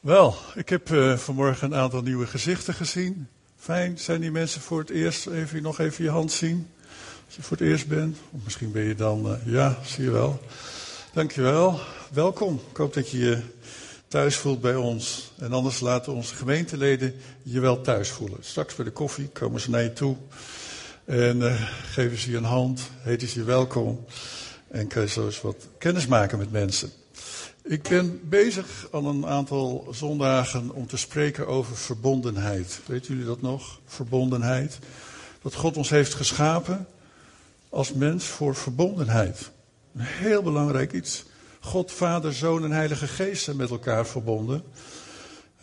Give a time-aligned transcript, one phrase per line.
[0.00, 3.28] Wel, ik heb uh, vanmorgen een aantal nieuwe gezichten gezien.
[3.56, 5.26] Fijn, zijn die mensen voor het eerst?
[5.26, 6.68] Even nog even je hand zien.
[7.26, 8.16] Als je voor het eerst bent.
[8.30, 10.40] Of misschien ben je dan, uh, ja, zie je wel.
[11.12, 11.80] Dankjewel.
[12.12, 12.60] Welkom.
[12.70, 13.42] Ik hoop dat je je
[14.08, 15.32] thuis voelt bij ons.
[15.38, 18.38] En anders laten onze gemeenteleden je wel thuis voelen.
[18.40, 20.16] Straks bij de koffie komen ze naar je toe.
[21.04, 24.04] En uh, geven ze je een hand, heten ze je welkom.
[24.68, 26.99] En kan je zo eens wat kennis maken met mensen.
[27.62, 32.80] Ik ben bezig al een aantal zondagen om te spreken over verbondenheid.
[32.86, 33.80] Weet jullie dat nog?
[33.86, 34.78] Verbondenheid.
[35.42, 36.86] Dat God ons heeft geschapen
[37.68, 39.50] als mens voor verbondenheid.
[39.94, 41.24] Een heel belangrijk iets.
[41.60, 44.62] God, Vader, Zoon en Heilige Geest zijn met elkaar verbonden.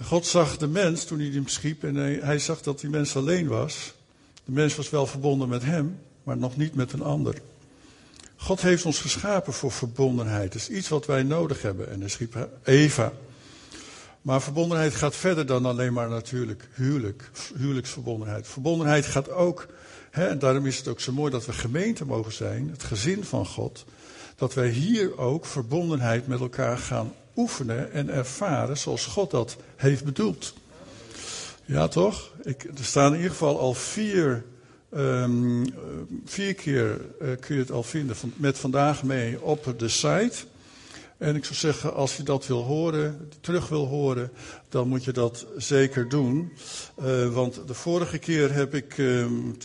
[0.02, 3.16] God zag de mens toen hij hem schiep en hij, hij zag dat die mens
[3.16, 3.94] alleen was.
[4.46, 7.36] De mens was wel verbonden met hem, maar nog niet met een ander.
[8.38, 10.54] God heeft ons geschapen voor verbondenheid.
[10.54, 11.90] Dat is iets wat wij nodig hebben.
[11.90, 13.12] En hij schiep Eva.
[14.22, 18.48] Maar verbondenheid gaat verder dan alleen maar natuurlijk huwelijk, huwelijksverbondenheid.
[18.48, 19.68] Verbondenheid gaat ook,
[20.12, 23.24] hè, en daarom is het ook zo mooi dat we gemeente mogen zijn, het gezin
[23.24, 23.86] van God.
[24.36, 30.04] Dat wij hier ook verbondenheid met elkaar gaan oefenen en ervaren zoals God dat heeft
[30.04, 30.54] bedoeld.
[31.66, 32.32] Ja, toch?
[32.44, 34.44] Ik, er staan in ieder geval al vier
[34.96, 35.66] Um,
[36.26, 40.36] vier keer uh, kun je het al vinden met vandaag mee op de site.
[41.18, 44.32] En ik zou zeggen, als je dat wil horen, terug wil horen,
[44.70, 46.52] dan moet je dat zeker doen.
[47.04, 49.58] Uh, want de vorige keer heb ik, um,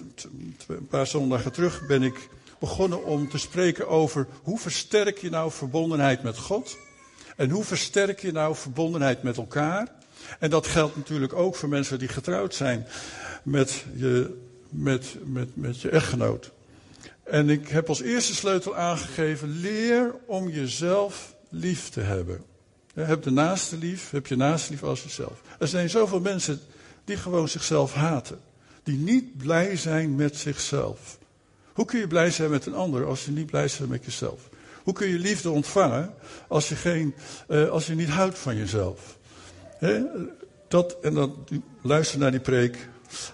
[0.66, 2.28] een paar zondagen terug, ben ik
[2.58, 6.76] begonnen om te spreken over hoe versterk je nou verbondenheid met God?
[7.36, 9.88] En hoe versterk je nou verbondenheid met elkaar?
[10.38, 12.86] En dat geldt natuurlijk ook voor mensen die getrouwd zijn
[13.42, 16.50] met je met, met, met je echtgenoot.
[17.22, 22.44] En ik heb als eerste sleutel aangegeven: leer om jezelf lief te hebben.
[22.94, 25.40] heb de naaste lief, heb je naaste lief als jezelf.
[25.58, 26.60] Er zijn zoveel mensen
[27.04, 28.38] die gewoon zichzelf haten.
[28.82, 31.18] Die niet blij zijn met zichzelf.
[31.72, 34.48] Hoe kun je blij zijn met een ander als je niet blij bent met jezelf?
[34.82, 36.14] Hoe kun je liefde ontvangen
[36.48, 37.14] als je, geen,
[37.48, 39.18] uh, als je niet houdt van jezelf?
[40.68, 41.46] Dat, en dan
[41.82, 42.88] luister naar die preek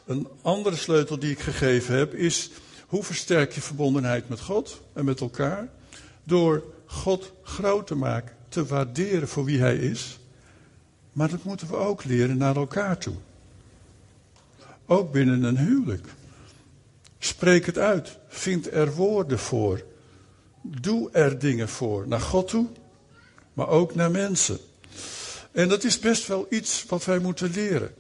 [0.07, 2.51] een andere sleutel die ik gegeven heb is
[2.89, 5.69] hoe versterk je verbondenheid met God en met elkaar?
[6.25, 10.19] Door God groot te maken, te waarderen voor wie Hij is.
[11.13, 13.15] Maar dat moeten we ook leren naar elkaar toe.
[14.87, 16.07] Ook binnen een huwelijk.
[17.19, 18.19] Spreek het uit.
[18.29, 19.85] Vind er woorden voor.
[20.63, 22.09] Doe er dingen voor.
[22.09, 22.67] Naar God toe,
[23.53, 24.59] maar ook naar mensen.
[25.53, 27.95] En dat is best wel iets wat wij moeten leren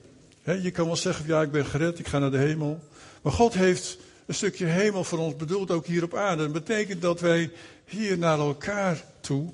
[0.57, 2.81] je kan wel zeggen, ja, ik ben gered, ik ga naar de hemel.
[3.23, 6.43] Maar God heeft een stukje hemel voor ons bedoeld, ook hier op aarde.
[6.43, 7.51] Dat betekent dat wij
[7.85, 9.53] hier naar elkaar toe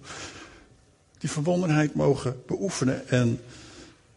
[1.18, 3.40] die verbondenheid mogen beoefenen en,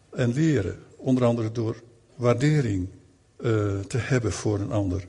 [0.09, 0.79] en leren.
[0.95, 1.81] Onder andere door
[2.15, 2.87] waardering
[3.39, 5.07] uh, te hebben voor een ander.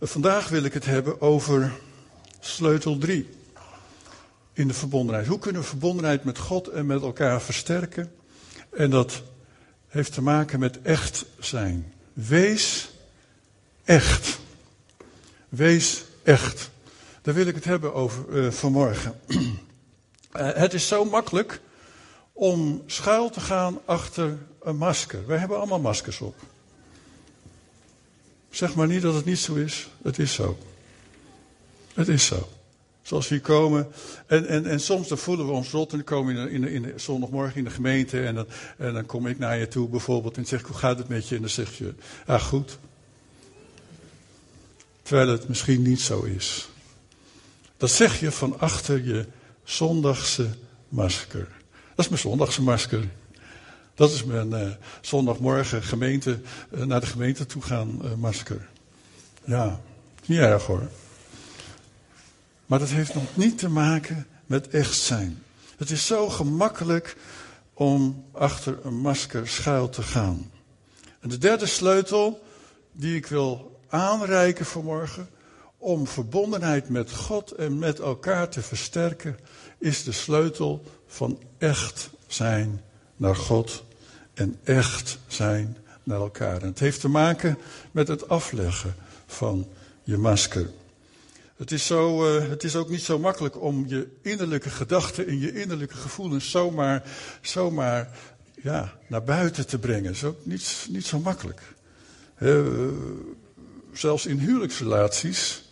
[0.00, 1.72] Vandaag wil ik het hebben over
[2.40, 3.28] sleutel 3
[4.52, 5.26] in de verbondenheid.
[5.26, 8.12] Hoe kunnen we verbondenheid met God en met elkaar versterken?
[8.70, 9.22] En dat
[9.92, 11.92] heeft te maken met echt zijn.
[12.12, 12.90] Wees
[13.84, 14.38] echt.
[15.48, 16.70] Wees echt.
[17.22, 19.20] Daar wil ik het hebben over uh, vanmorgen.
[19.28, 19.48] uh,
[20.64, 21.60] het is zo makkelijk
[22.32, 25.26] om schuil te gaan achter een masker.
[25.26, 26.36] Wij hebben allemaal maskers op.
[28.50, 29.90] Zeg maar niet dat het niet zo is.
[30.02, 30.58] Het is zo.
[31.94, 32.48] Het is zo.
[33.02, 33.86] Zoals we hier komen.
[34.26, 36.84] En, en, en soms dan voelen we ons rot en dan komen we in, in,
[36.84, 38.22] in, zondagmorgen in de gemeente.
[38.22, 38.46] En dan,
[38.78, 41.28] en dan kom ik naar je toe bijvoorbeeld en zeg ik, hoe gaat het met
[41.28, 41.34] je?
[41.34, 41.94] En dan zeg je,
[42.26, 42.78] ah goed.
[45.02, 46.68] Terwijl het misschien niet zo is.
[47.76, 49.26] Dat zeg je van achter je
[49.64, 50.48] zondagse
[50.88, 51.48] masker.
[51.94, 53.08] Dat is mijn zondagse masker.
[53.94, 54.70] Dat is mijn uh,
[55.00, 56.40] zondagmorgen gemeente,
[56.70, 58.68] uh, naar de gemeente toe gaan uh, masker.
[59.44, 59.80] Ja,
[60.26, 60.88] niet erg hoor.
[62.72, 65.42] Maar dat heeft nog niet te maken met echt zijn.
[65.76, 67.16] Het is zo gemakkelijk
[67.74, 70.50] om achter een masker schuil te gaan.
[71.20, 72.42] En de derde sleutel
[72.92, 75.28] die ik wil aanreiken vanmorgen
[75.78, 79.38] om verbondenheid met God en met elkaar te versterken,
[79.78, 82.80] is de sleutel van echt zijn
[83.16, 83.84] naar God
[84.34, 86.60] en echt zijn naar elkaar.
[86.62, 87.58] En het heeft te maken
[87.90, 88.94] met het afleggen
[89.26, 89.66] van
[90.02, 90.70] je masker.
[91.62, 95.38] Het is, zo, uh, het is ook niet zo makkelijk om je innerlijke gedachten en
[95.38, 97.02] je innerlijke gevoelens zomaar,
[97.40, 98.18] zomaar
[98.62, 100.04] ja, naar buiten te brengen.
[100.04, 101.60] Dat is ook niet, niet zo makkelijk.
[102.38, 102.66] Uh,
[103.92, 105.70] zelfs in huwelijksrelaties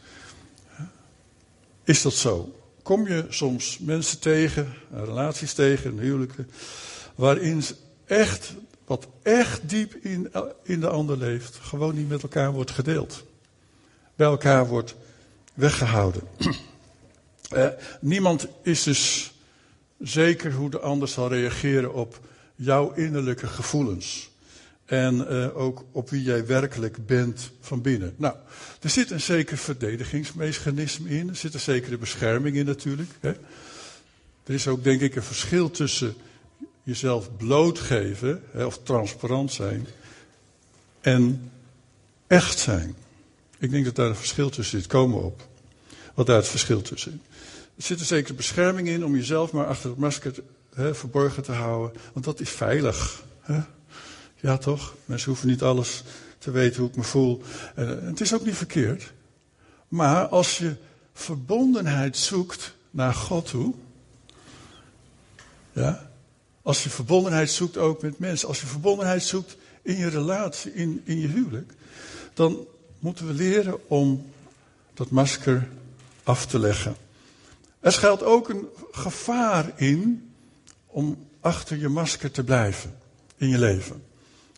[1.85, 2.55] is dat zo.
[2.83, 6.51] Kom je soms mensen tegen, relaties tegen, huwelijken,
[7.15, 7.63] waarin
[8.05, 8.55] echt,
[8.85, 10.33] wat echt diep in,
[10.63, 13.25] in de ander leeft, gewoon niet met elkaar wordt gedeeld.
[14.15, 14.95] Bij elkaar wordt
[15.55, 16.23] weggehouden.
[17.50, 17.67] Eh,
[18.00, 19.32] niemand is dus
[19.99, 22.20] zeker hoe de ander zal reageren op
[22.55, 24.31] jouw innerlijke gevoelens.
[24.85, 28.14] En uh, ook op wie jij werkelijk bent van binnen.
[28.17, 28.35] Nou,
[28.81, 31.29] er zit een zeker verdedigingsmechanisme in.
[31.29, 33.11] Er zit een zekere bescherming in natuurlijk.
[33.20, 33.31] Hè.
[34.44, 36.14] Er is ook denk ik een verschil tussen
[36.82, 39.87] jezelf blootgeven hè, of transparant zijn
[41.00, 41.50] en
[42.26, 42.94] echt zijn.
[43.61, 44.89] Ik denk dat daar een verschil tussen zit.
[44.89, 45.49] Komen op.
[46.15, 47.29] Wat daar het verschil tussen is.
[47.77, 50.35] Er zit een zekere bescherming in om jezelf maar achter het masker
[50.75, 52.01] hè, verborgen te houden.
[52.12, 53.23] Want dat is veilig.
[53.41, 53.61] Hè?
[54.37, 54.95] Ja, toch?
[55.05, 56.03] Mensen hoeven niet alles
[56.39, 57.43] te weten hoe ik me voel.
[57.75, 59.12] En, het is ook niet verkeerd.
[59.89, 60.77] Maar als je
[61.12, 63.75] verbondenheid zoekt naar God toe.
[65.73, 66.11] Ja,
[66.62, 68.49] als je verbondenheid zoekt ook met mensen.
[68.49, 71.73] Als je verbondenheid zoekt in je relatie, in, in je huwelijk.
[72.35, 72.67] Dan
[73.00, 74.32] moeten we leren om
[74.94, 75.69] dat masker
[76.23, 76.97] af te leggen.
[77.81, 80.32] Er schuilt ook een gevaar in
[80.87, 82.99] om achter je masker te blijven
[83.37, 84.05] in je leven.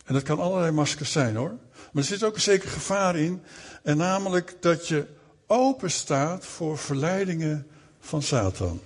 [0.05, 1.57] En dat kan allerlei maskers zijn hoor.
[1.91, 3.41] Maar er zit ook een zeker gevaar in.
[3.83, 5.05] En namelijk dat je
[5.47, 7.67] open staat voor verleidingen
[7.99, 8.81] van Satan.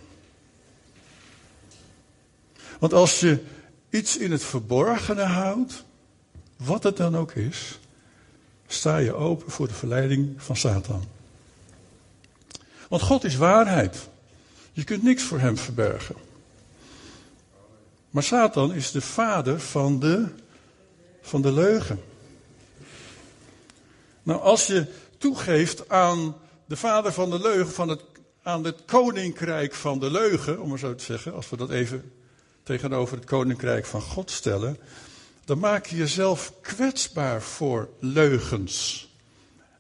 [2.79, 3.43] Want als je
[3.89, 5.83] iets in het verborgene houdt,
[6.55, 7.79] wat het dan ook is,
[8.67, 11.03] sta je open voor de verleiding van Satan.
[12.89, 14.07] Want God is waarheid.
[14.73, 16.15] Je kunt niks voor hem verbergen.
[18.09, 20.27] Maar Satan is de vader van de,
[21.21, 22.01] van de leugen.
[24.23, 24.85] Nou, als je
[25.17, 26.35] toegeeft aan
[26.65, 28.01] de vader van de leugen, van het,
[28.43, 32.11] aan het koninkrijk van de leugen, om maar zo te zeggen, als we dat even
[32.63, 34.77] tegenover het koninkrijk van God stellen,
[35.47, 39.07] dan maak je jezelf kwetsbaar voor leugens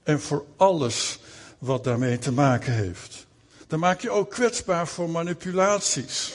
[0.03, 1.19] en voor alles
[1.57, 3.25] wat daarmee te maken heeft.
[3.67, 6.33] Dan maak je ook kwetsbaar voor manipulaties.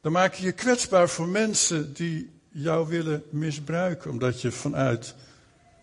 [0.00, 5.14] Dan maak je je kwetsbaar voor mensen die jou willen misbruiken, omdat je vanuit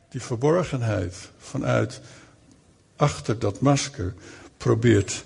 [0.10, 2.02] die verborgenheid, vanuit
[2.96, 4.14] achter dat masker,
[4.58, 5.24] probeert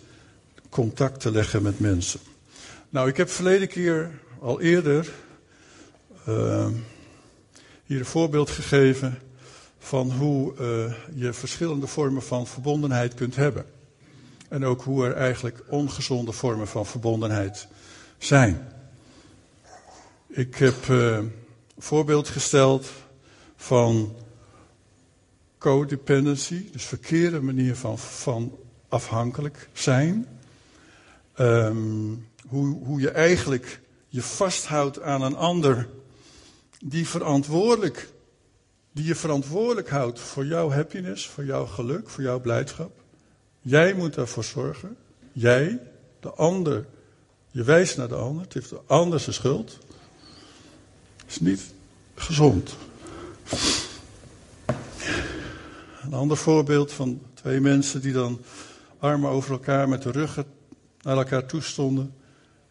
[0.69, 2.19] contact te leggen met mensen.
[2.89, 5.13] Nou, ik heb verleden keer al eerder
[6.27, 6.67] uh,
[7.85, 9.17] hier een voorbeeld gegeven
[9.79, 13.65] van hoe uh, je verschillende vormen van verbondenheid kunt hebben.
[14.49, 17.67] En ook hoe er eigenlijk ongezonde vormen van verbondenheid
[18.17, 18.67] zijn.
[20.27, 21.31] Ik heb uh, een
[21.77, 22.91] voorbeeld gesteld
[23.55, 24.15] van
[25.57, 28.57] codependency, dus verkeerde manier van, van
[28.87, 30.27] afhankelijk zijn.
[31.39, 35.87] Um, hoe, hoe je eigenlijk je vasthoudt aan een ander
[36.79, 38.09] die verantwoordelijk,
[38.91, 42.91] die je verantwoordelijk houdt voor jouw happiness, voor jouw geluk, voor jouw blijdschap.
[43.61, 44.97] Jij moet daarvoor zorgen.
[45.31, 45.79] Jij,
[46.19, 46.85] de ander.
[47.51, 48.43] Je wijst naar de ander.
[48.43, 49.77] Het heeft de ander zijn schuld.
[51.27, 51.61] Is niet
[52.15, 52.75] gezond.
[56.01, 58.41] Een ander voorbeeld van twee mensen die dan
[58.99, 60.45] armen over elkaar met de ruggen
[61.01, 62.13] naar elkaar toestonden.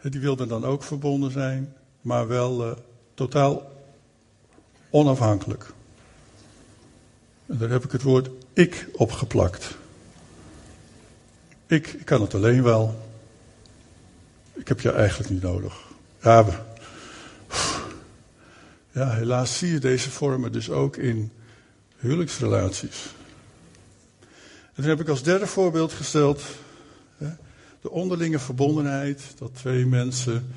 [0.03, 2.73] Die wilden dan ook verbonden zijn, maar wel uh,
[3.15, 3.76] totaal
[4.91, 5.73] onafhankelijk.
[7.47, 9.77] En daar heb ik het woord ik opgeplakt.
[11.67, 13.09] Ik, ik kan het alleen wel.
[14.55, 15.75] Ik heb je eigenlijk niet nodig.
[16.23, 16.65] Ja,
[18.93, 21.33] ja, helaas zie je deze vormen dus ook in
[21.97, 23.15] huwelijksrelaties.
[24.75, 26.43] En dan heb ik als derde voorbeeld gesteld
[27.17, 27.29] hè,
[27.81, 30.55] de onderlinge verbondenheid, dat twee mensen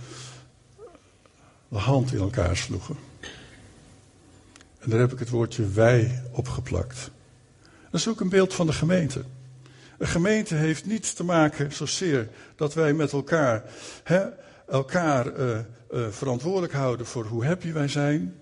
[1.68, 3.09] de hand in elkaar sloegen.
[4.80, 7.12] En daar heb ik het woordje wij opgeplakt.
[7.92, 9.24] Dat is ook een beeld van de gemeente.
[9.98, 13.64] Een gemeente heeft niets te maken zozeer dat wij met elkaar,
[14.04, 14.26] hè,
[14.68, 15.58] elkaar uh,
[15.92, 18.36] uh, verantwoordelijk houden voor hoe happy wij zijn.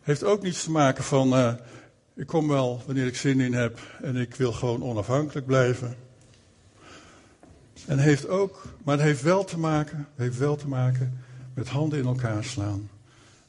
[0.00, 1.52] Heeft ook niets te maken van, uh,
[2.14, 5.96] ik kom wel wanneer ik zin in heb en ik wil gewoon onafhankelijk blijven.
[7.86, 11.20] En heeft ook, maar het heeft wel te maken, heeft wel te maken
[11.54, 12.88] met handen in elkaar slaan.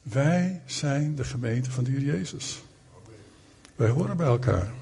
[0.02, 2.62] Wij zijn de gemeente van de Heer Jezus.
[3.76, 4.72] Wij horen bij elkaar.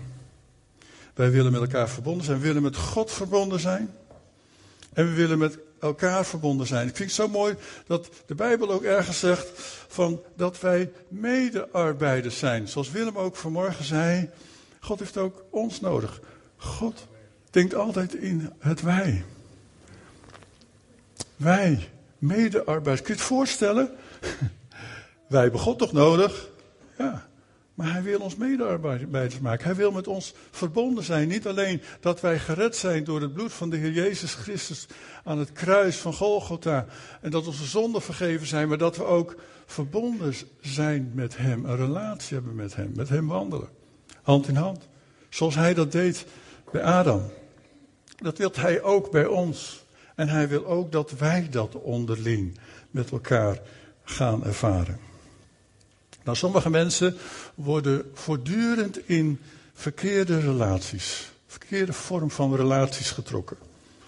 [1.14, 2.38] Wij willen met elkaar verbonden zijn.
[2.38, 3.90] We willen met God verbonden zijn.
[4.92, 6.88] En we willen met elkaar verbonden zijn.
[6.88, 7.54] Ik vind het zo mooi
[7.86, 9.48] dat de Bijbel ook ergens zegt
[9.88, 12.68] van dat wij medearbeiders zijn.
[12.68, 14.30] Zoals Willem ook vanmorgen zei.
[14.80, 16.20] God heeft ook ons nodig.
[16.56, 17.06] God
[17.50, 19.24] denkt altijd in het wij.
[21.36, 23.00] Wij, medearbeiders.
[23.06, 23.90] Kun je het voorstellen?
[25.30, 26.48] Wij hebben God toch nodig?
[26.98, 27.28] Ja.
[27.74, 29.64] Maar hij wil ons medearbeiders maken.
[29.64, 31.28] Hij wil met ons verbonden zijn.
[31.28, 34.86] Niet alleen dat wij gered zijn door het bloed van de Heer Jezus Christus
[35.24, 36.86] aan het kruis van Golgotha.
[37.20, 38.68] En dat onze zonden vergeven zijn.
[38.68, 41.64] Maar dat we ook verbonden zijn met Hem.
[41.64, 42.92] Een relatie hebben met Hem.
[42.94, 43.68] Met Hem wandelen.
[44.22, 44.88] Hand in hand.
[45.28, 46.26] Zoals Hij dat deed
[46.72, 47.22] bij Adam.
[48.16, 49.84] Dat wil Hij ook bij ons.
[50.14, 52.58] En Hij wil ook dat wij dat onderling
[52.90, 53.60] met elkaar
[54.04, 55.09] gaan ervaren.
[56.24, 57.16] Nou, sommige mensen
[57.54, 59.40] worden voortdurend in
[59.74, 63.56] verkeerde relaties, verkeerde vorm van relaties getrokken.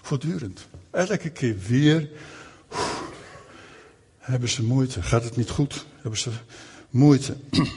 [0.01, 0.67] Voortdurend.
[0.91, 2.09] Elke keer weer
[4.17, 5.01] hebben ze moeite.
[5.01, 5.85] Gaat het niet goed?
[6.01, 6.31] Hebben ze
[6.89, 7.35] moeite.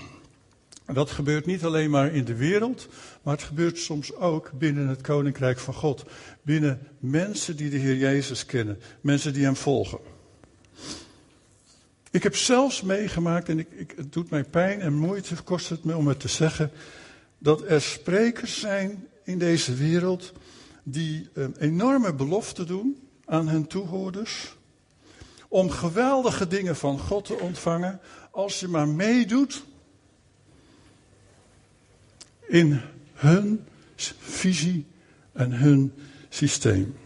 [0.92, 2.88] Dat gebeurt niet alleen maar in de wereld,
[3.22, 6.04] maar het gebeurt soms ook binnen het koninkrijk van God.
[6.42, 9.98] Binnen mensen die de Heer Jezus kennen, mensen die Hem volgen.
[12.16, 15.84] Ik heb zelfs meegemaakt, en ik, ik, het doet mij pijn en moeite, kost het
[15.84, 16.70] me om het te zeggen,
[17.38, 20.32] dat er sprekers zijn in deze wereld
[20.82, 24.54] die enorme belofte doen aan hun toehoorders.
[25.48, 29.64] Om geweldige dingen van God te ontvangen als je maar meedoet
[32.46, 32.80] in
[33.14, 33.64] hun
[34.18, 34.86] visie
[35.32, 35.92] en hun
[36.28, 36.96] systeem.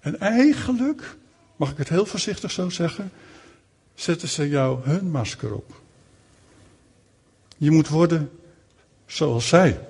[0.00, 1.16] En eigenlijk,
[1.56, 3.10] mag ik het heel voorzichtig zo zeggen,
[3.96, 5.80] zetten ze jou hun masker op.
[7.56, 8.30] Je moet worden
[9.06, 9.80] zoals zij.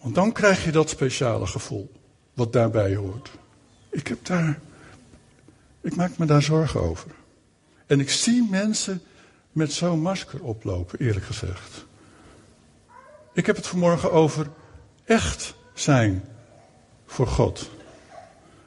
[0.00, 1.92] Want dan krijg je dat speciale gevoel
[2.34, 3.30] wat daarbij hoort.
[3.90, 4.60] Ik heb daar,
[5.80, 7.10] ik maak me daar zorgen over.
[7.86, 9.02] En ik zie mensen
[9.52, 11.86] met zo'n masker oplopen, eerlijk gezegd.
[13.32, 14.50] Ik heb het vanmorgen over
[15.04, 16.24] echt zijn
[17.06, 17.70] voor God.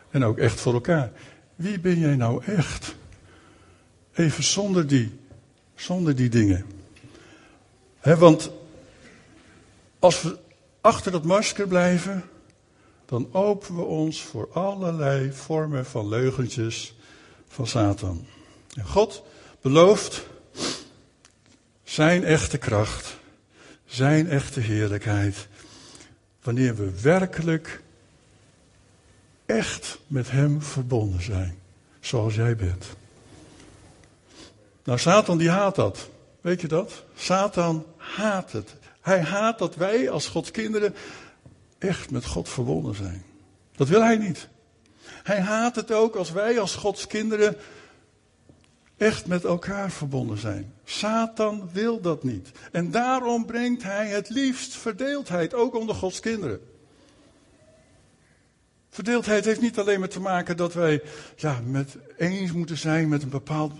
[0.10, 1.12] En ook echt voor elkaar.
[1.56, 2.96] Wie ben jij nou echt?
[4.14, 5.20] Even zonder die,
[5.76, 6.66] zonder die dingen.
[8.02, 8.52] want
[10.00, 10.38] als we
[10.82, 12.24] achter dat masker blijven,
[13.06, 16.96] dan openen we ons voor allerlei vormen van leugentjes
[17.48, 18.26] van Satan.
[18.74, 19.24] En God
[19.62, 20.28] belooft
[21.84, 23.18] zijn echte kracht,
[23.86, 25.48] zijn echte heerlijkheid,
[26.42, 27.82] wanneer we werkelijk
[29.46, 31.58] echt met Hem verbonden zijn.
[32.00, 32.86] Zoals jij bent.
[34.84, 36.10] Nou, Satan die haat dat.
[36.42, 37.04] Weet je dat?
[37.16, 38.76] Satan haat het.
[39.02, 40.96] Hij haat dat wij als Gods kinderen
[41.78, 43.24] echt met God verbonden zijn.
[43.76, 44.48] Dat wil hij niet.
[45.24, 47.58] Hij haat het ook als wij als Gods kinderen
[48.98, 50.74] echt met elkaar verbonden zijn.
[50.84, 52.52] Satan wil dat niet.
[52.72, 56.62] En daarom brengt hij het liefst verdeeldheid, ook onder Gods kinderen.
[58.96, 61.02] Verdeeldheid heeft niet alleen maar te maken dat wij
[61.36, 63.74] ja, met eens moeten zijn met een bepaald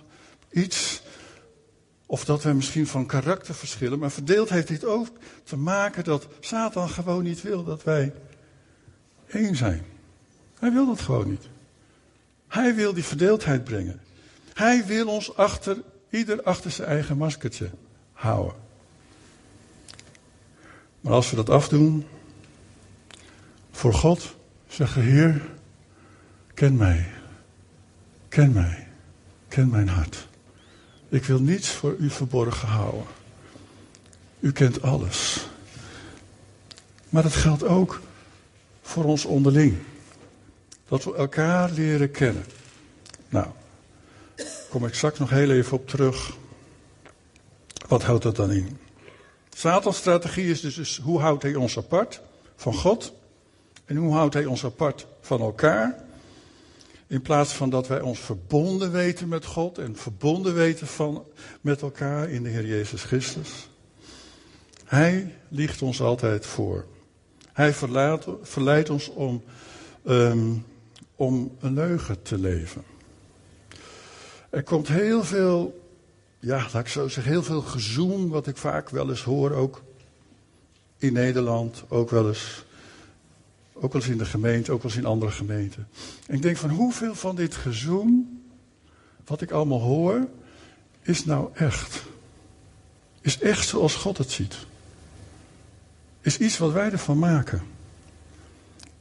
[0.52, 1.02] iets.
[2.06, 4.00] Of dat wij misschien van karakter verschillen.
[4.00, 5.08] Maar verdeeldheid heeft ook
[5.44, 8.14] te maken dat Satan gewoon niet wil dat wij
[9.28, 9.86] één zijn.
[10.60, 11.48] Hij wil dat gewoon niet.
[12.48, 14.02] Hij wil die verdeeldheid brengen.
[14.54, 15.78] Hij wil ons achter,
[16.10, 17.70] ieder achter zijn eigen maskertje
[18.14, 18.56] houden.
[21.02, 22.06] Maar als we dat afdoen,
[23.72, 24.36] voor God,
[24.76, 25.42] Zeggen, Heer,
[26.54, 27.12] ken mij.
[28.30, 28.88] Ken mij.
[29.48, 30.28] Ken mijn hart.
[31.10, 33.04] Ik wil niets voor u verborgen houden.
[34.40, 35.48] U kent alles.
[37.10, 38.02] Maar dat geldt ook
[38.82, 39.78] voor ons onderling.
[40.88, 42.46] Dat we elkaar leren kennen.
[43.30, 43.48] Nou,
[44.70, 46.38] kom ik straks nog heel even op terug.
[47.88, 48.78] Wat houdt dat dan in?
[49.50, 52.22] Satans strategie is dus, dus hoe houdt hij ons apart
[52.56, 53.14] van God?
[53.86, 56.04] En hoe houdt hij ons apart van elkaar?
[57.08, 61.24] In plaats van dat wij ons verbonden weten met God en verbonden weten van,
[61.62, 63.70] met elkaar in de Heer Jezus Christus.
[64.86, 66.86] Hij liegt ons altijd voor.
[67.54, 69.44] Hij verleidt, verleidt ons om,
[70.06, 70.66] um,
[71.16, 72.84] om een leugen te leven.
[74.50, 75.88] Er komt heel veel,
[76.40, 79.84] ja, laat ik zo zeggen, heel veel gezoem, wat ik vaak wel eens hoor, ook
[80.98, 82.65] in Nederland, ook wel eens
[83.76, 85.88] ook eens in de gemeente, ook eens in andere gemeenten.
[86.28, 88.42] En ik denk van hoeveel van dit gezoem,
[89.26, 90.28] wat ik allemaal hoor,
[91.02, 92.04] is nou echt?
[93.22, 94.56] Is echt zoals God het ziet?
[96.22, 97.62] Is iets wat wij ervan maken?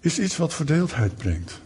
[0.01, 1.61] Is iets wat verdeeldheid brengt?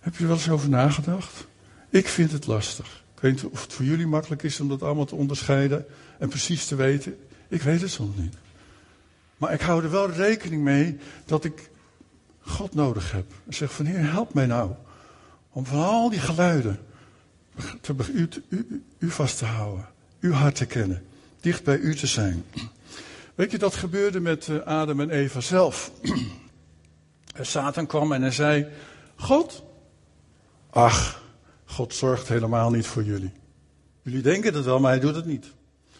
[0.00, 1.46] Heb je er wel eens over nagedacht?
[1.88, 3.04] Ik vind het lastig.
[3.14, 5.86] Ik weet niet of het voor jullie makkelijk is om dat allemaal te onderscheiden
[6.18, 7.18] en precies te weten.
[7.48, 8.34] Ik weet het soms niet.
[9.36, 11.70] Maar ik hou er wel rekening mee dat ik
[12.48, 13.24] God nodig heb.
[13.48, 14.70] Zeg van Heer, help mij nou
[15.50, 16.78] Om van al die geluiden
[17.80, 19.88] te, u, u, u vast te houden.
[20.20, 21.04] Uw hart te kennen.
[21.40, 22.44] Dicht bij u te zijn.
[23.34, 25.90] Weet je, dat gebeurde met eh, Adam en Eva zelf.
[27.40, 28.66] Satan kwam en hij zei:
[29.16, 29.64] God,
[30.70, 31.22] ach,
[31.64, 33.32] God zorgt helemaal niet voor jullie.
[34.02, 35.46] Jullie denken het wel, maar hij doet het niet.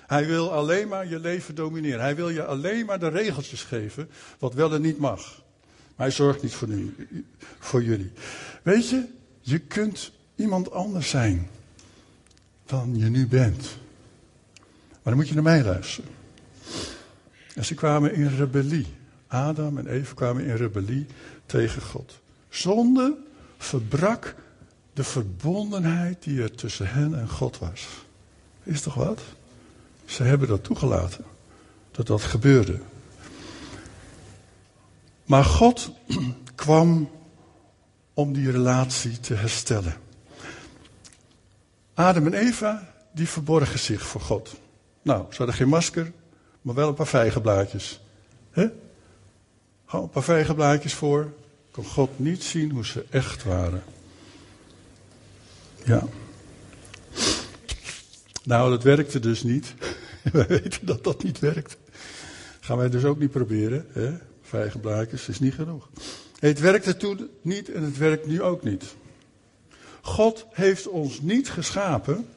[0.06, 2.00] Hij wil alleen maar je leven domineren.
[2.00, 5.42] Hij wil je alleen maar de regeltjes geven, wat wel en niet mag.
[5.98, 6.68] Maar hij zorgt niet voor,
[7.58, 8.12] voor jullie.
[8.62, 9.04] Weet je,
[9.40, 11.48] je kunt iemand anders zijn
[12.66, 13.76] dan je nu bent.
[14.90, 16.10] Maar dan moet je naar mij luisteren.
[17.54, 18.86] En ze kwamen in rebellie.
[19.26, 21.06] Adam en Eva kwamen in rebellie
[21.46, 22.20] tegen God.
[22.48, 23.16] Zonde
[23.58, 24.34] verbrak
[24.92, 27.86] de verbondenheid die er tussen hen en God was.
[28.62, 29.20] Is toch wat?
[30.04, 31.24] Ze hebben dat toegelaten.
[31.90, 32.78] Dat dat gebeurde.
[35.28, 35.90] Maar God
[36.54, 37.10] kwam
[38.14, 39.96] om die relatie te herstellen.
[41.94, 44.54] Adam en Eva, die verborgen zich voor God.
[45.02, 46.12] Nou, ze hadden geen masker,
[46.62, 48.00] maar wel een paar vijgenblaadjes.
[48.50, 48.68] He?
[49.86, 51.32] Gewoon een paar vijgenblaadjes voor.
[51.70, 53.82] Kon God niet zien hoe ze echt waren.
[55.84, 56.02] Ja.
[58.44, 59.74] Nou, dat werkte dus niet.
[60.32, 61.76] Wij weten dat dat niet werkt.
[62.60, 63.86] Gaan wij dus ook niet proberen.
[63.92, 64.14] Hè?
[64.48, 65.90] Vijgenblaadjes is niet genoeg.
[66.38, 68.84] Het werkte toen niet en het werkt nu ook niet.
[70.00, 72.28] God heeft ons niet geschapen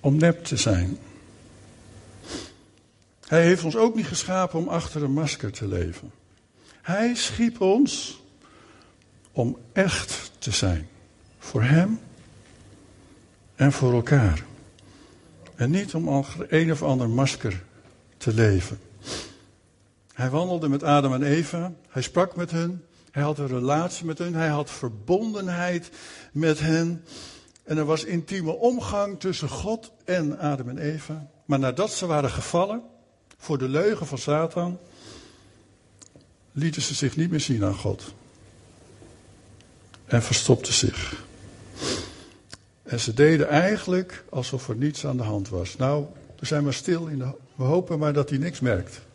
[0.00, 0.98] om nep te zijn.
[3.26, 6.10] Hij heeft ons ook niet geschapen om achter een masker te leven.
[6.82, 8.22] Hij schiep ons
[9.32, 10.88] om echt te zijn.
[11.38, 12.00] Voor Hem
[13.54, 14.44] en voor elkaar.
[15.54, 17.62] En niet om een of ander masker
[18.16, 18.78] te leven.
[20.20, 21.72] Hij wandelde met Adam en Eva.
[21.88, 22.84] Hij sprak met hen.
[23.10, 24.34] Hij had een relatie met hen.
[24.34, 25.90] Hij had verbondenheid
[26.32, 27.04] met hen.
[27.64, 31.26] En er was intieme omgang tussen God en Adam en Eva.
[31.44, 32.82] Maar nadat ze waren gevallen
[33.38, 34.78] voor de leugen van Satan,
[36.52, 38.14] lieten ze zich niet meer zien aan God.
[40.04, 41.24] En verstopten zich.
[42.82, 45.76] En ze deden eigenlijk alsof er niets aan de hand was.
[45.76, 46.06] Nou,
[46.38, 47.32] we zijn maar stil in de.
[47.54, 49.08] We hopen maar dat hij niks merkt.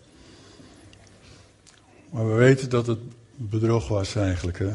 [2.16, 3.00] Maar we weten dat het
[3.36, 4.60] bedrog was eigenlijk.
[4.60, 4.72] Hè?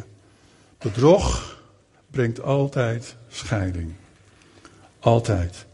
[0.78, 1.58] Bedrog
[2.10, 3.92] brengt altijd scheiding.
[4.98, 5.66] Altijd.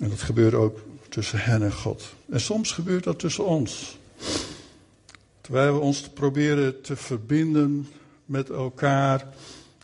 [0.00, 2.14] En dat gebeurt ook tussen hen en God.
[2.30, 3.98] En soms gebeurt dat tussen ons.
[5.40, 7.88] Terwijl we ons proberen te verbinden
[8.24, 9.28] met elkaar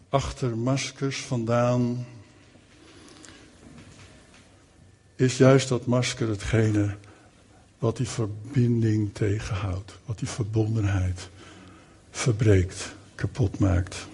[0.09, 2.07] achter maskers vandaan,
[5.17, 6.97] is juist dat masker hetgene
[7.83, 11.29] wat die verbinding tegenhoudt, wat die verbondenheid
[12.11, 14.07] verbreekt, kapot maakt.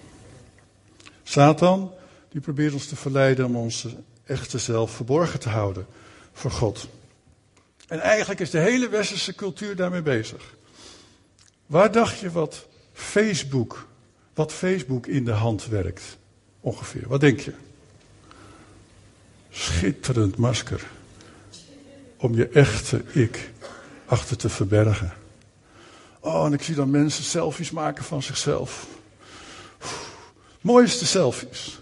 [1.23, 1.91] Satan,
[2.33, 3.91] die probeert ons te verleiden om onze
[4.25, 5.87] echte zelf verborgen te houden
[6.33, 6.89] voor God.
[7.89, 10.55] En eigenlijk is de hele westerse cultuur daarmee bezig.
[11.67, 13.89] Waar dacht je wat Facebook,
[14.35, 16.17] wat Facebook in de hand werkt?
[16.61, 17.09] Ongeveer.
[17.09, 17.53] Wat denk je?
[19.51, 20.87] Schitterend masker.
[22.17, 23.51] Om je echte ik
[24.09, 25.13] achter te verbergen.
[26.21, 28.87] Oh, en ik zie dan mensen selfies maken van zichzelf.
[30.61, 31.79] Mooiste selfies.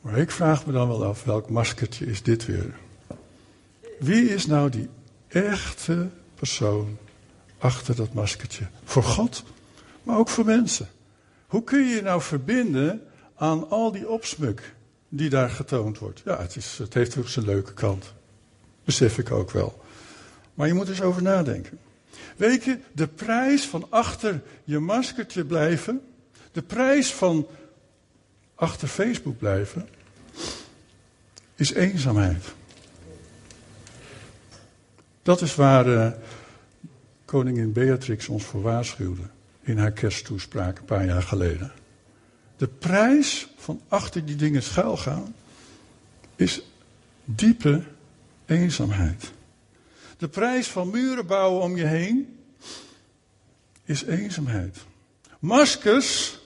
[0.00, 2.74] Maar ik vraag me dan wel af, welk maskertje is dit weer?
[3.98, 4.88] Wie is nou die
[5.28, 6.98] echte persoon
[7.58, 8.66] achter dat maskertje?
[8.84, 9.42] Voor God,
[10.02, 10.88] maar ook voor mensen.
[11.46, 13.02] Hoe kun je je nou verbinden
[13.36, 14.74] aan al die opsmuk
[15.08, 16.22] die daar getoond wordt?
[16.24, 18.12] Ja, het, is, het heeft ook zijn leuke kant.
[18.84, 19.84] Besef ik ook wel.
[20.54, 21.78] Maar je moet eens over nadenken.
[22.36, 26.00] Weet je, de prijs van achter je maskertje blijven,
[26.52, 27.46] de prijs van
[28.54, 29.88] achter Facebook blijven,
[31.54, 32.44] is eenzaamheid.
[35.22, 36.10] Dat is waar uh,
[37.24, 39.22] koningin Beatrix ons voor waarschuwde
[39.60, 41.72] in haar kersttoespraak een paar jaar geleden.
[42.56, 45.34] De prijs van achter die dingen schuilgaan
[46.36, 46.62] is
[47.24, 47.82] diepe
[48.52, 49.32] eenzaamheid.
[50.16, 52.38] De prijs van muren bouwen om je heen
[53.84, 54.76] is eenzaamheid.
[55.38, 56.40] Maskers,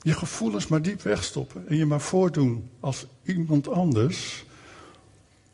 [0.00, 4.44] je gevoelens maar diep wegstoppen en je maar voordoen als iemand anders.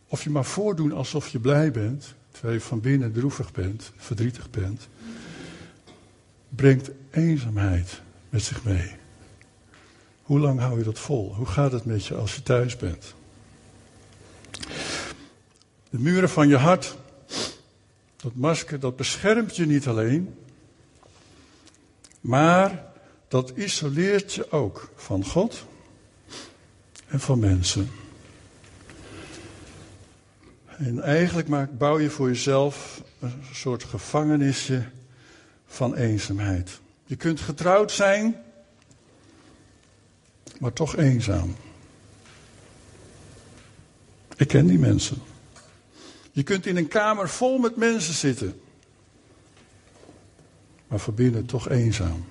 [0.06, 4.50] Of je maar voordoen alsof je blij bent, terwijl je van binnen droevig bent, verdrietig
[4.50, 4.88] bent.
[6.48, 8.92] Brengt eenzaamheid met zich mee.
[10.22, 11.34] Hoe lang hou je dat vol?
[11.34, 13.14] Hoe gaat het met je als je thuis bent?
[15.90, 16.96] De muren van je hart,
[18.16, 20.34] dat masker, dat beschermt je niet alleen,
[22.20, 22.84] Maar
[23.28, 25.64] dat isoleert je ook van God
[27.06, 27.90] en van mensen.
[30.66, 34.88] En eigenlijk maak, bouw je voor jezelf een soort gevangenisje
[35.66, 36.80] van eenzaamheid.
[37.04, 38.36] Je kunt getrouwd zijn,
[40.58, 41.56] maar toch eenzaam.
[44.38, 45.22] Ik ken die mensen.
[46.32, 48.60] Je kunt in een kamer vol met mensen zitten,
[50.86, 52.24] maar van binnen toch eenzaam.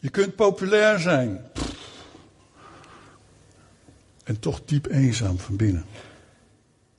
[0.00, 1.50] Je kunt populair zijn
[4.24, 5.84] en toch diep eenzaam van binnen.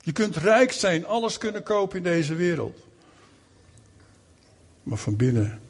[0.00, 2.78] Je kunt rijk zijn, alles kunnen kopen in deze wereld,
[4.82, 5.60] maar van binnen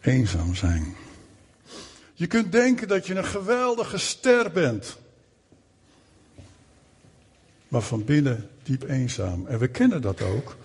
[0.00, 0.96] eenzaam zijn.
[2.14, 4.96] Je kunt denken dat je een geweldige ster bent,
[7.68, 9.46] maar van binnen diep eenzaam.
[9.46, 10.56] En we kennen dat ook.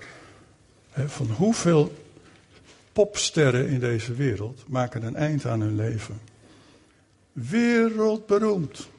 [0.90, 1.94] Hè, van hoeveel
[2.94, 6.20] popsterren in deze wereld maken een eind aan hun leven.
[7.32, 8.90] Wereldberoemd.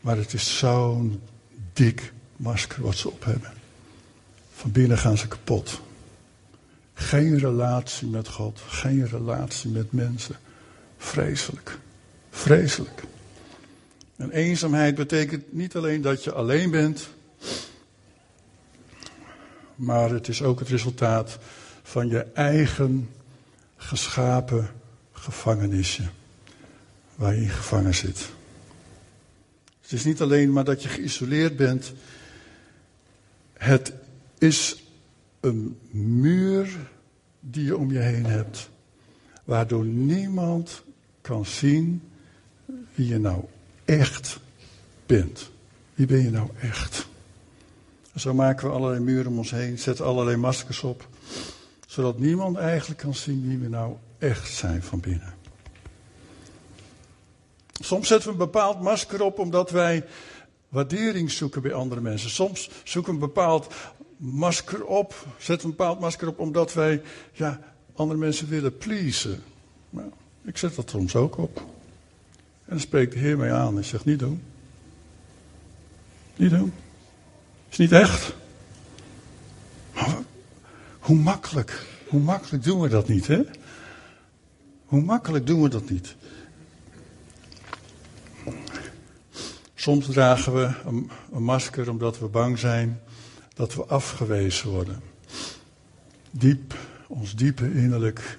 [0.00, 1.20] Maar het is zo'n
[1.72, 3.52] dik masker wat ze op hebben.
[4.52, 5.80] Van binnen gaan ze kapot.
[6.94, 10.36] Geen relatie met God, geen relatie met mensen.
[10.96, 11.78] Vreselijk.
[12.30, 13.02] Vreselijk.
[14.20, 17.08] En eenzaamheid betekent niet alleen dat je alleen bent,
[19.74, 21.38] maar het is ook het resultaat
[21.82, 23.08] van je eigen
[23.76, 24.68] geschapen
[25.12, 26.02] gevangenisje,
[27.14, 28.30] waar je in gevangen zit.
[29.80, 31.92] Het is niet alleen maar dat je geïsoleerd bent,
[33.52, 33.92] het
[34.38, 34.82] is
[35.40, 36.76] een muur
[37.40, 38.70] die je om je heen hebt,
[39.44, 40.82] waardoor niemand
[41.20, 42.02] kan zien
[42.94, 43.44] wie je nou
[43.98, 44.38] echt
[45.06, 45.50] bent.
[45.94, 47.08] Wie ben je nou echt?
[48.16, 51.08] Zo maken we allerlei muren om ons heen, zetten allerlei maskers op,
[51.86, 55.34] zodat niemand eigenlijk kan zien wie we nou echt zijn van binnen.
[57.72, 60.04] Soms zetten we een bepaald masker op omdat wij
[60.68, 62.30] waardering zoeken bij andere mensen.
[62.30, 63.74] Soms zoeken we een bepaald
[64.16, 67.60] masker op, zetten een bepaald masker op omdat wij ja,
[67.94, 69.42] andere mensen willen pleasen.
[69.90, 70.10] Nou,
[70.44, 71.62] ik zet dat soms ook op.
[72.70, 74.42] En dan spreekt de Heer mij aan en zegt: Niet doen.
[76.36, 76.72] Niet doen.
[77.70, 78.34] Is niet echt.
[80.98, 83.42] Hoe makkelijk, hoe makkelijk doen we dat niet, hè?
[84.84, 86.14] Hoe makkelijk doen we dat niet?
[89.74, 91.10] Soms dragen we een,
[91.42, 93.00] masker omdat we bang zijn
[93.54, 95.00] dat we afgewezen worden.
[96.30, 96.74] Diep,
[97.06, 98.38] ons diepe innerlijk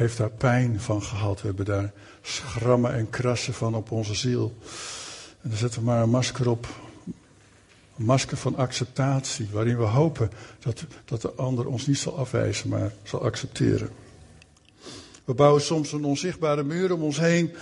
[0.00, 1.40] heeft daar pijn van gehad.
[1.40, 4.54] We hebben daar schrammen en krassen van op onze ziel.
[5.40, 6.66] En dan zetten we maar een masker op.
[7.98, 12.68] Een masker van acceptatie, waarin we hopen dat, dat de ander ons niet zal afwijzen,
[12.68, 13.90] maar zal accepteren.
[15.24, 17.52] We bouwen soms een onzichtbare muur om ons heen,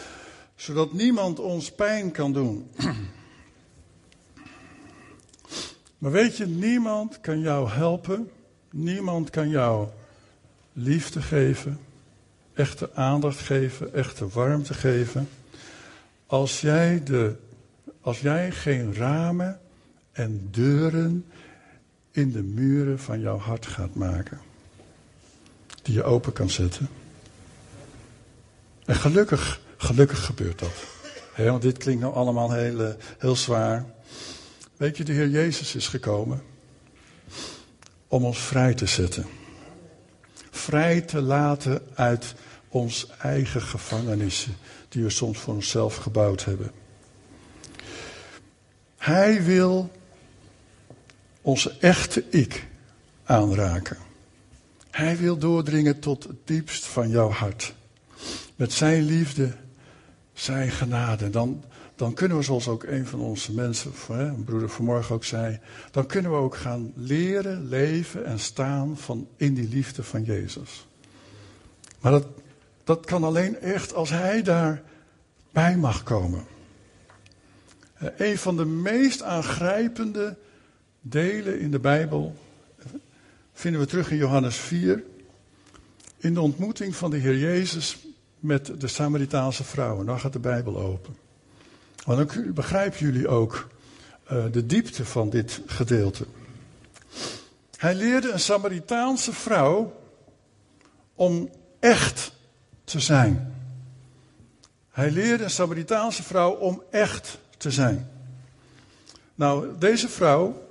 [0.57, 2.67] zodat niemand ons pijn kan doen.
[5.99, 8.31] Maar weet je, niemand kan jou helpen,
[8.71, 9.89] niemand kan jou
[10.73, 11.81] liefde geven,
[12.59, 15.29] echte aandacht geven, echte warmte geven.
[16.27, 17.37] Als jij, de,
[18.01, 19.61] als jij geen ramen
[20.13, 21.25] en deuren
[22.11, 24.41] in de muren van jouw hart gaat maken,
[25.83, 26.89] die je open kan zetten.
[28.85, 30.75] En gelukkig, gelukkig gebeurt dat.
[31.37, 33.85] want dit klinkt nou allemaal heel, eh, heel zwaar.
[34.77, 36.43] Weet je, de Heer Jezus is gekomen
[38.09, 39.27] om ons vrij te zetten.
[40.51, 42.35] Vrij te laten uit
[42.69, 44.57] ons eigen gevangenissen,
[44.89, 46.71] die we soms voor onszelf gebouwd hebben.
[48.97, 49.91] Hij wil
[51.41, 52.67] onze echte ik
[53.25, 53.97] aanraken.
[54.91, 57.75] Hij wil doordringen tot het diepst van jouw hart.
[58.57, 59.53] Met zijn liefde,
[60.33, 61.31] zijn genade.
[61.31, 61.65] Dan,
[61.97, 66.07] dan kunnen we, zoals ook een van onze mensen, een broeder vanmorgen ook zei, dan
[66.07, 70.87] kunnen we ook gaan leren, leven en staan van, in die liefde van Jezus.
[72.01, 72.27] Maar dat,
[72.89, 76.45] dat kan alleen echt als Hij daarbij mag komen.
[77.95, 80.37] Eh, een van de meest aangrijpende
[81.01, 82.37] delen in de Bijbel
[83.53, 85.03] vinden we terug in Johannes 4.
[86.17, 87.99] In de ontmoeting van de Heer Jezus
[88.39, 90.01] met de Samaritaanse vrouw.
[90.01, 91.17] En dan gaat de Bijbel open.
[92.05, 93.69] Want dan begrijpen jullie ook
[94.33, 96.27] uh, de diepte van dit gedeelte.
[97.77, 100.01] Hij leerde een Samaritaanse vrouw
[101.15, 102.37] om echt
[102.89, 103.55] te zijn.
[104.91, 108.11] Hij leerde een Samaritaanse vrouw om echt te zijn.
[109.35, 110.63] Nou, deze vrouw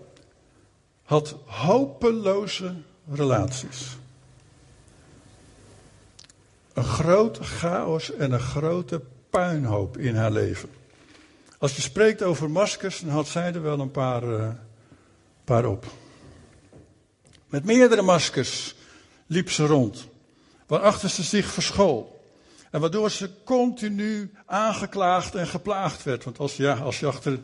[1.03, 2.73] had hopeloze
[3.11, 3.97] relaties.
[6.77, 10.69] een grote chaos en een grote puinhoop in haar leven.
[11.57, 14.49] Als je spreekt over maskers, dan had zij er wel een paar, uh,
[15.43, 15.85] paar op.
[17.47, 18.75] Met meerdere maskers
[19.27, 20.07] liep ze rond,
[20.67, 22.15] waarachter ze zich verschool.
[22.71, 26.23] En waardoor ze continu aangeklaagd en geplaagd werd.
[26.23, 27.39] Want als, ja, als je achter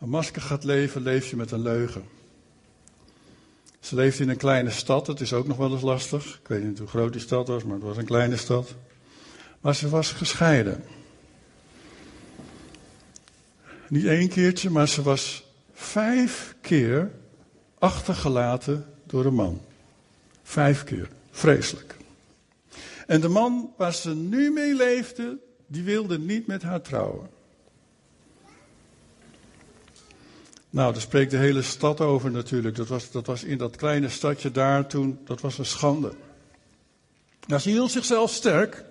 [0.00, 2.04] een masker gaat leven, leef je met een leugen.
[3.80, 6.38] Ze leefde in een kleine stad, het is ook nog wel eens lastig.
[6.42, 8.74] Ik weet niet hoe groot die stad was, maar het was een kleine stad.
[9.60, 10.84] Maar ze was gescheiden.
[13.88, 17.10] Niet één keertje, maar ze was vijf keer
[17.78, 19.60] achtergelaten door een man.
[20.42, 21.08] Vijf keer.
[21.30, 21.95] Vreselijk.
[23.06, 27.28] En de man waar ze nu mee leefde, die wilde niet met haar trouwen.
[30.70, 32.76] Nou, daar spreekt de hele stad over natuurlijk.
[32.76, 36.12] Dat was, dat was in dat kleine stadje daar toen, dat was een schande.
[37.46, 38.84] Nou, ze hield zichzelf sterk.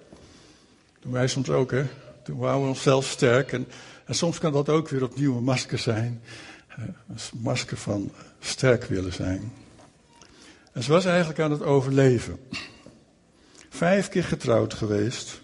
[1.00, 1.86] Doen wij soms ook, hè.
[2.24, 3.52] Toen houden we onszelf sterk.
[3.52, 3.68] En,
[4.06, 6.22] en soms kan dat ook weer opnieuw een masker zijn.
[6.78, 6.96] Een
[7.34, 9.52] masker van sterk willen zijn.
[10.72, 12.40] En ze was eigenlijk aan het overleven.
[13.76, 15.42] Vijf keer getrouwd geweest.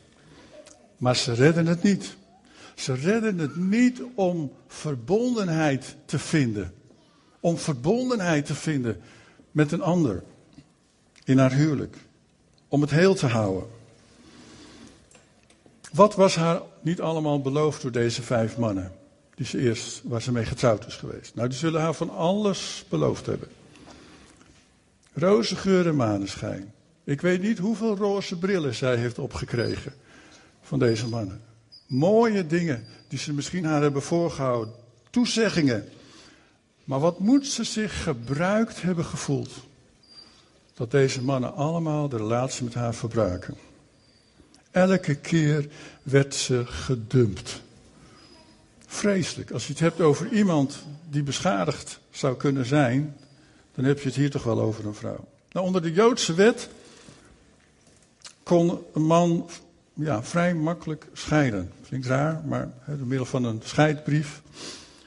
[0.98, 2.16] Maar ze redden het niet.
[2.76, 6.74] Ze redden het niet om verbondenheid te vinden.
[7.40, 9.02] Om verbondenheid te vinden
[9.52, 10.24] met een ander.
[11.24, 11.98] In haar huwelijk.
[12.68, 13.70] Om het heel te houden.
[15.94, 18.92] Wat was haar niet allemaal beloofd door deze vijf mannen?
[19.36, 21.36] Die ze eerst, waar ze mee getrouwd is geweest.
[21.36, 23.50] Nou, die zullen haar van alles beloofd hebben.
[25.14, 26.74] Roze geur en maneschijn.
[27.04, 29.94] Ik weet niet hoeveel roze brillen zij heeft opgekregen
[30.62, 31.42] van deze mannen.
[31.88, 34.74] Mooie dingen die ze misschien haar hebben voorgehouden.
[35.10, 35.90] Toezeggingen.
[36.84, 39.52] Maar wat moet ze zich gebruikt hebben gevoeld?
[40.74, 43.56] Dat deze mannen allemaal de relatie met haar verbruiken.
[44.72, 45.68] Elke keer
[46.04, 47.62] werd ze gedumpt.
[48.88, 49.52] Vreselijk.
[49.52, 53.18] Als je het hebt over iemand die beschadigd zou kunnen zijn,
[53.76, 55.28] dan heb je het hier toch wel over een vrouw.
[55.52, 56.70] Nou, onder de Joodse wet
[58.52, 59.50] kon een man
[59.94, 61.72] ja, vrij makkelijk scheiden.
[61.88, 64.42] Klinkt raar, maar door middel van een scheidbrief.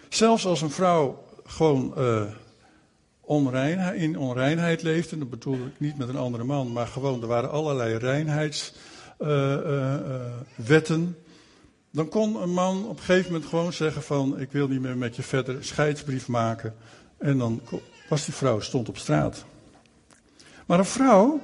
[0.08, 2.22] Zelfs als een vrouw gewoon uh,
[3.20, 7.28] onrein, in onreinheid leefde, dat bedoel ik niet met een andere man, maar gewoon er
[7.28, 8.78] waren allerlei reinheidswetten.
[10.96, 11.08] Uh, uh,
[11.90, 14.96] dan kon een man op een gegeven moment gewoon zeggen van ik wil niet meer
[14.96, 16.74] met je verder scheidsbrief maken.
[17.18, 17.60] En dan
[18.08, 19.44] was die vrouw stond op straat.
[20.66, 21.40] Maar een vrouw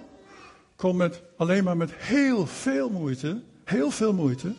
[0.81, 4.55] kon met, alleen maar met heel veel moeite, heel veel moeite,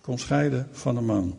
[0.00, 1.38] kon scheiden van een man.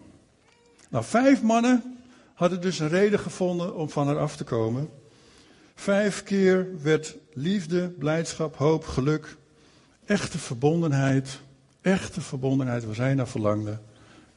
[0.90, 1.98] Nou, vijf mannen
[2.34, 4.90] hadden dus een reden gevonden om van haar af te komen.
[5.76, 9.36] Vijf keer werd liefde, blijdschap, hoop, geluk,
[10.06, 11.40] echte verbondenheid,
[11.82, 13.78] echte verbondenheid waar zij naar verlangde,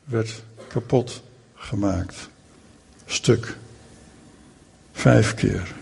[0.05, 1.23] werd kapot
[1.55, 2.29] gemaakt.
[3.07, 3.57] Stuk.
[4.93, 5.75] Vijf keer.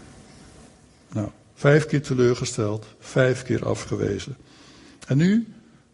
[1.13, 4.37] Nou, vijf keer teleurgesteld, vijf keer afgewezen.
[5.07, 5.47] En nu,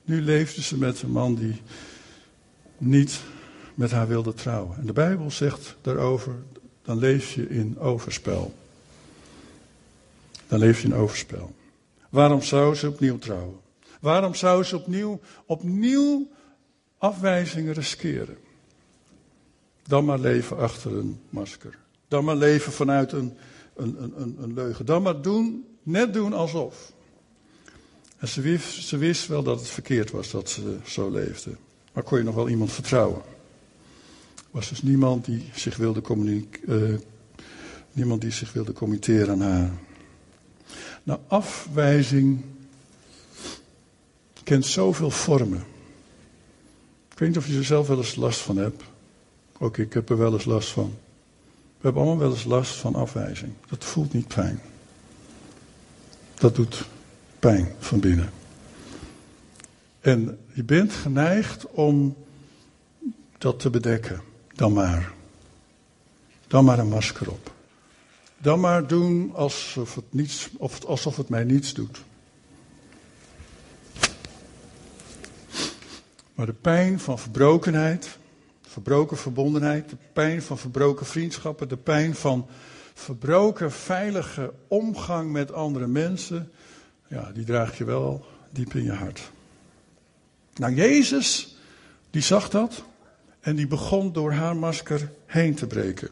[0.05, 1.61] nu leefde ze met een man die
[2.79, 3.21] niet
[3.75, 4.77] met haar wilde trouwen.
[4.79, 6.35] En de Bijbel zegt daarover,
[6.83, 8.55] dan leef je in overspel.
[10.47, 11.55] Dan leef je in overspel.
[12.09, 13.61] Waarom zou ze opnieuw trouwen?
[14.01, 16.31] Waarom zou ze opnieuw, opnieuw
[16.99, 18.37] afwijzingen riskeren?
[19.87, 21.79] Dan maar leven achter een masker.
[22.09, 23.37] Dan maar leven vanuit een,
[23.77, 24.87] een, een, een leugen.
[24.87, 26.93] Dan maar doen, net doen alsof.
[28.19, 31.51] En ze wist, wist wel dat het verkeerd was dat ze zo leefde.
[31.93, 33.23] Maar kon je nog wel iemand vertrouwen?
[34.37, 36.03] Er was dus niemand die zich wilde,
[36.69, 36.95] uh,
[37.93, 39.71] niemand die zich wilde committeren aan haar.
[41.03, 42.45] Nou, afwijzing
[44.43, 45.65] kent zoveel vormen.
[47.13, 48.83] Ik weet niet of je er zelf wel eens last van hebt.
[49.59, 50.95] Ook ik heb er wel eens last van.
[51.83, 53.53] We hebben allemaal wel eens last van afwijzing.
[53.69, 54.61] Dat voelt niet fijn.
[56.35, 56.85] Dat doet
[57.39, 58.31] pijn van binnen.
[60.01, 62.17] En je bent geneigd om
[63.39, 64.23] dat te bedekken.
[64.55, 65.13] Dan maar.
[66.47, 67.53] Dan maar een masker op.
[68.39, 72.03] Dan maar doen alsof het, niets, of alsof het mij niets doet.
[76.35, 78.19] Maar de pijn van verbrokenheid,
[78.73, 82.47] verbroken verbondenheid, de pijn van verbroken vriendschappen, de pijn van
[82.95, 86.53] verbroken veilige omgang met andere mensen,
[87.09, 89.31] ja, die draag je wel diep in je hart.
[90.55, 91.57] Nou, Jezus,
[92.11, 92.83] die zag dat
[93.41, 96.11] en die begon door haar masker heen te breken.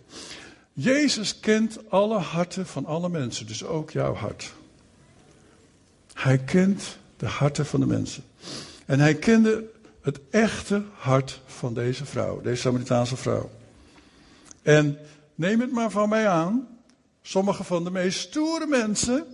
[0.73, 4.53] Jezus kent alle harten van alle mensen, dus ook jouw hart.
[6.15, 8.25] Hij kent de harten van de mensen.
[8.87, 9.65] En hij kende
[10.01, 13.51] het echte hart van deze vrouw, deze Samaritaanse vrouw.
[14.63, 14.99] En
[15.35, 16.69] neem het maar van mij aan,
[17.23, 19.27] sommige van de meest stoere mensen,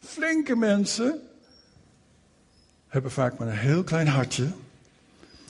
[0.00, 1.20] flinke mensen,
[2.88, 4.52] hebben vaak maar een heel klein hartje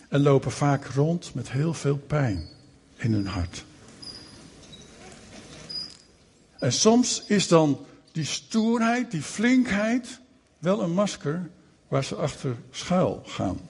[0.08, 2.48] en lopen vaak rond met heel veel pijn
[2.96, 3.64] in hun hart.
[6.58, 10.20] En soms is dan die stoerheid, die flinkheid,
[10.58, 11.50] wel een masker
[11.88, 13.60] waar ze achter schuil gaan.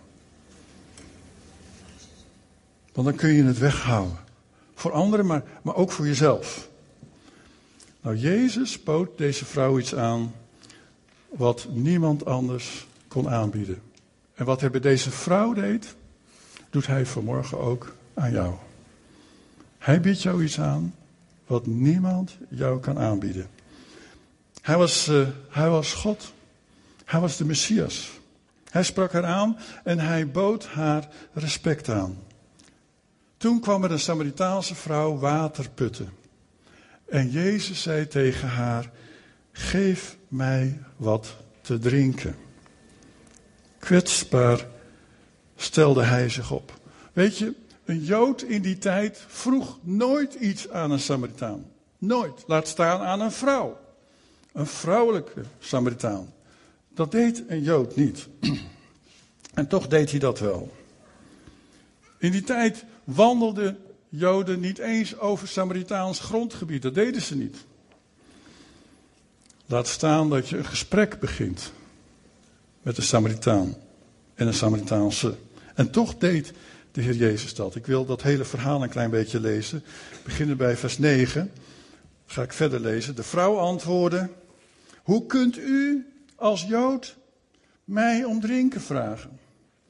[2.98, 4.16] Want dan kun je het weghouden.
[4.74, 6.68] Voor anderen, maar, maar ook voor jezelf.
[8.00, 10.34] Nou, Jezus bood deze vrouw iets aan
[11.28, 13.82] wat niemand anders kon aanbieden.
[14.34, 15.94] En wat hij bij deze vrouw deed,
[16.70, 18.54] doet hij vanmorgen ook aan jou.
[19.78, 20.94] Hij biedt jou iets aan
[21.46, 23.46] wat niemand jou kan aanbieden.
[24.60, 26.32] Hij was, uh, hij was God.
[27.04, 28.10] Hij was de Messias.
[28.70, 32.26] Hij sprak haar aan en hij bood haar respect aan.
[33.38, 36.12] Toen kwam er een Samaritaanse vrouw water putten.
[37.04, 38.90] En Jezus zei tegen haar:
[39.52, 42.36] Geef mij wat te drinken.
[43.78, 44.66] Kwetsbaar
[45.56, 46.78] stelde hij zich op.
[47.12, 51.66] Weet je, een Jood in die tijd vroeg nooit iets aan een Samaritaan.
[51.98, 52.44] Nooit.
[52.46, 53.78] Laat staan aan een vrouw.
[54.52, 56.32] Een vrouwelijke Samaritaan.
[56.94, 58.28] Dat deed een Jood niet.
[59.54, 60.72] En toch deed hij dat wel.
[62.18, 63.78] In die tijd wandelden
[64.08, 66.82] Joden niet eens over Samaritaans grondgebied.
[66.82, 67.56] Dat deden ze niet.
[69.66, 71.72] Laat staan dat je een gesprek begint
[72.82, 73.76] met een Samaritaan
[74.34, 75.34] en een Samaritaanse.
[75.74, 76.52] En toch deed
[76.92, 77.74] de Heer Jezus dat.
[77.74, 79.84] Ik wil dat hele verhaal een klein beetje lezen.
[80.24, 81.50] Beginnen bij vers 9.
[82.26, 83.16] Ga ik verder lezen.
[83.16, 84.30] De vrouw antwoordde:
[85.02, 87.16] Hoe kunt u als Jood
[87.84, 89.38] mij om drinken vragen?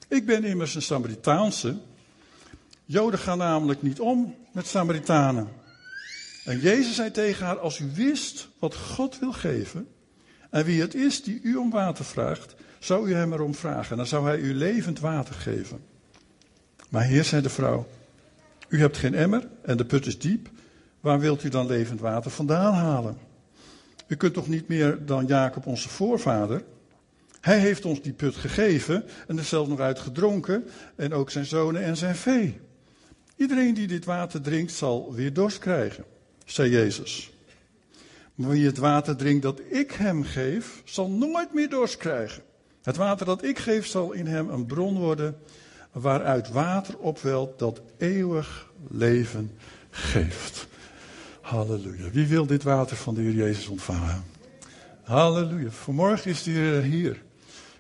[0.09, 1.77] Ik ben immers een Samaritaanse.
[2.91, 5.49] Joden gaan namelijk niet om met Samaritanen.
[6.45, 9.89] En Jezus zei tegen haar: Als u wist wat God wil geven
[10.51, 13.97] en wie het is die u om water vraagt, zou u hem erom vragen.
[13.97, 15.81] Dan zou hij u levend water geven.
[16.89, 17.87] Maar heer, zei de vrouw,
[18.69, 20.49] u hebt geen emmer en de put is diep.
[21.01, 23.19] Waar wilt u dan levend water vandaan halen?
[24.07, 26.65] U kunt toch niet meer dan Jacob, onze voorvader?
[27.41, 30.65] Hij heeft ons die put gegeven en er zelfs nog uit gedronken
[30.97, 32.67] en ook zijn zonen en zijn vee.
[33.39, 36.05] Iedereen die dit water drinkt zal weer dorst krijgen,
[36.45, 37.31] zei Jezus.
[38.35, 42.43] Maar wie het water drinkt dat ik hem geef, zal nooit meer dorst krijgen.
[42.83, 45.37] Het water dat ik geef zal in hem een bron worden
[45.93, 49.51] waaruit water opwelt dat eeuwig leven
[49.91, 50.67] geeft.
[51.41, 52.11] Halleluja.
[52.11, 54.25] Wie wil dit water van de Heer Jezus ontvangen?
[55.03, 55.71] Halleluja.
[55.71, 57.23] Vanmorgen is hij hier.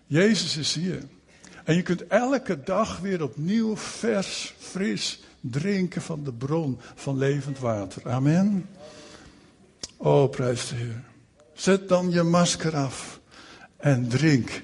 [0.06, 1.02] Jezus is hier.
[1.64, 7.58] En je kunt elke dag weer opnieuw vers, fris drinken van de bron van levend
[7.58, 8.10] water.
[8.10, 8.68] Amen.
[9.96, 11.02] Oh, prijs de Heer.
[11.54, 13.20] Zet dan je masker af
[13.76, 14.62] en drink.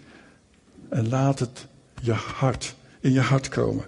[0.88, 1.66] En laat het
[2.02, 3.84] je hart in je hart komen.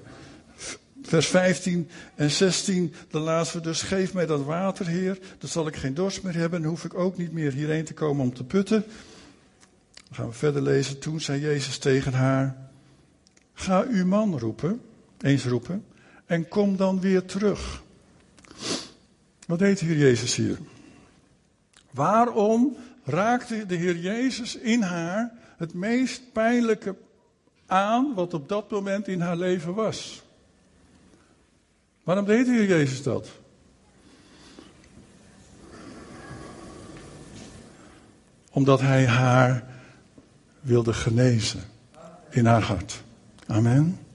[1.02, 5.18] Vers 15 en 16, dan laten we dus, geef mij dat water, Heer.
[5.38, 7.94] Dan zal ik geen dorst meer hebben en hoef ik ook niet meer hierheen te
[7.94, 8.84] komen om te putten.
[9.94, 10.98] Dan gaan we verder lezen.
[10.98, 12.56] Toen zei Jezus tegen haar,
[13.54, 14.80] ga uw man roepen,
[15.20, 15.84] eens roepen,
[16.26, 17.82] en kom dan weer terug.
[19.46, 20.58] Wat deed de Heer Jezus hier?
[21.90, 26.96] Waarom raakte de Heer Jezus in haar het meest pijnlijke
[27.66, 30.22] aan wat op dat moment in haar leven was.
[32.02, 33.28] Waarom deed de Heer Jezus dat?
[38.50, 39.64] Omdat hij haar
[40.60, 41.62] wilde genezen
[42.30, 43.02] in haar hart.
[43.46, 44.05] Amen.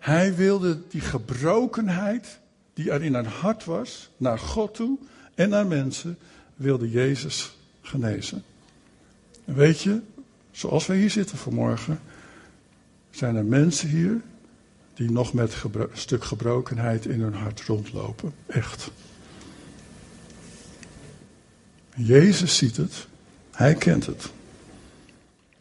[0.00, 2.38] Hij wilde die gebrokenheid
[2.74, 4.98] die er in haar hart was, naar God toe
[5.34, 6.18] en naar mensen,
[6.56, 8.44] wilde Jezus genezen.
[9.44, 10.00] En weet je,
[10.50, 12.00] zoals wij hier zitten vanmorgen,
[13.10, 14.20] zijn er mensen hier
[14.94, 18.34] die nog met een stuk gebrokenheid in hun hart rondlopen.
[18.46, 18.90] Echt.
[21.94, 23.06] Jezus ziet het.
[23.50, 24.30] Hij kent het.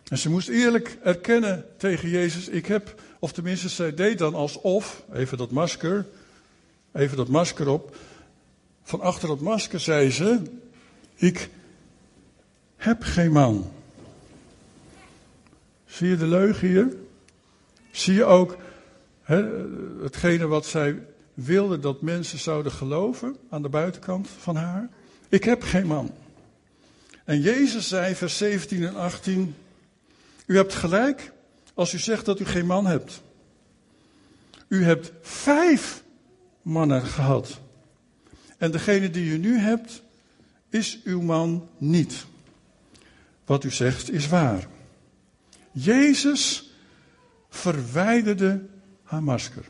[0.08, 5.04] En ze moest eerlijk erkennen tegen Jezus: Ik heb, of tenminste, zij deed dan alsof,
[5.14, 6.06] even dat masker,
[6.92, 7.96] even dat masker op.
[8.84, 10.42] Van achter dat masker zei ze:
[11.16, 11.50] Ik
[12.76, 13.72] heb geen man.
[15.86, 16.94] Zie je de leugen hier?
[17.92, 18.58] Zie je ook
[20.02, 21.02] hetgene wat zij
[21.34, 24.90] wilde dat mensen zouden geloven aan de buitenkant van haar?
[25.30, 26.12] Ik heb geen man.
[27.24, 29.56] En Jezus zei, vers 17 en 18:
[30.46, 31.32] U hebt gelijk
[31.80, 33.22] als u zegt dat u geen man hebt.
[34.68, 36.04] U hebt vijf
[36.62, 37.60] mannen gehad.
[38.58, 40.02] En degene die u nu hebt,
[40.70, 42.26] is uw man niet.
[43.46, 44.68] Wat u zegt is waar.
[45.72, 46.74] Jezus
[47.50, 48.66] verwijderde
[49.04, 49.66] haar masker.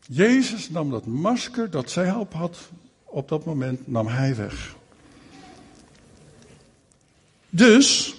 [0.00, 2.58] Jezus nam dat masker dat zij op had,
[3.04, 4.76] op dat moment nam hij weg.
[7.50, 8.14] Dus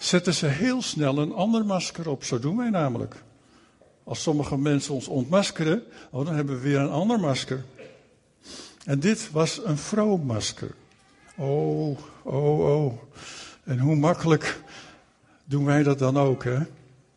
[0.00, 2.24] zetten ze heel snel een ander masker op.
[2.24, 3.22] Zo doen wij namelijk.
[4.04, 7.64] Als sommige mensen ons ontmaskeren, oh, dan hebben we weer een ander masker.
[8.84, 10.74] En dit was een vrouwmasker.
[11.36, 13.02] Oh, oh, oh.
[13.64, 14.62] En hoe makkelijk
[15.44, 16.58] doen wij dat dan ook, hè?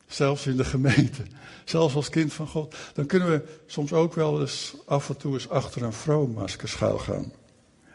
[0.08, 1.24] Zelfs in de gemeente.
[1.66, 2.76] Zelfs als kind van God.
[2.94, 6.98] Dan kunnen we soms ook wel eens af en toe eens achter een vrouwmasker schuil
[6.98, 7.32] gaan.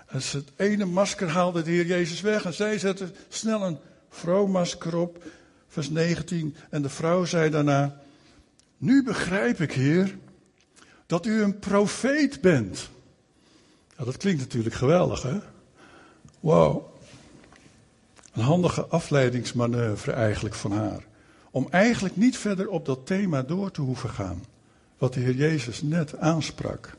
[0.06, 3.78] En het ene masker haalde de Heer Jezus weg en zij zette snel een
[4.08, 5.24] vrouwmasker op.
[5.68, 6.56] Vers 19.
[6.70, 8.00] En de vrouw zei daarna:
[8.76, 10.18] Nu begrijp ik, Heer,
[11.06, 12.88] dat u een profeet bent.
[13.96, 15.38] Ja, dat klinkt natuurlijk geweldig, hè?
[16.40, 16.86] Wow.
[18.32, 21.04] Een handige afleidingsmanoeuvre eigenlijk van haar.
[21.50, 24.44] Om eigenlijk niet verder op dat thema door te hoeven gaan.
[24.98, 26.96] Wat de Heer Jezus net aansprak.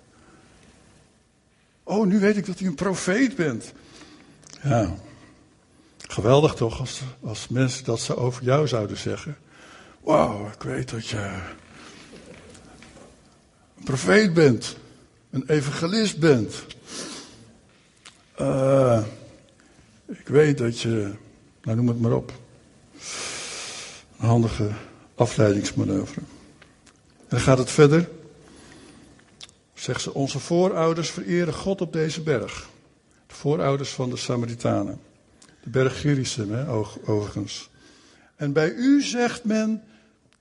[1.84, 3.74] Oh, nu weet ik dat u een profeet bent.
[4.64, 4.95] Ja,
[6.12, 9.38] geweldig toch als, als mensen dat ze over jou zouden zeggen.
[10.01, 11.18] Wauw, ik weet dat je
[13.78, 14.78] een profeet bent.
[15.30, 16.66] Een evangelist bent.
[18.41, 19.03] Uh,
[20.07, 21.14] ik weet dat je,
[21.62, 22.32] nou noem het maar op.
[24.20, 24.72] Een handige
[25.16, 26.22] afleidingsmanoeuvre.
[27.18, 28.10] En dan gaat het verder.
[29.74, 32.70] Zegt ze, onze voorouders vereren God op deze berg.
[33.28, 35.09] De voorouders van de Samaritanen.
[35.72, 36.53] Berg Gerizim,
[37.05, 37.70] overigens.
[38.36, 39.84] En bij u zegt men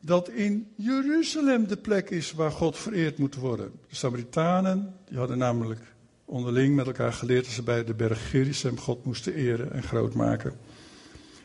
[0.00, 3.72] dat in Jeruzalem de plek is waar God vereerd moet worden.
[3.88, 5.80] De Samaritanen, die hadden namelijk
[6.24, 10.14] onderling met elkaar geleerd dat ze bij de berg Gerizim God moesten eren en groot
[10.14, 10.52] maken.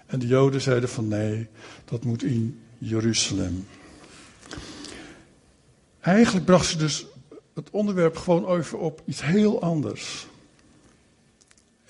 [0.06, 1.48] En de Joden zeiden van nee,
[1.86, 3.68] dat moet in Jeruzalem.
[6.00, 7.06] Eigenlijk bracht ze dus
[7.54, 10.28] het onderwerp gewoon even op iets heel anders.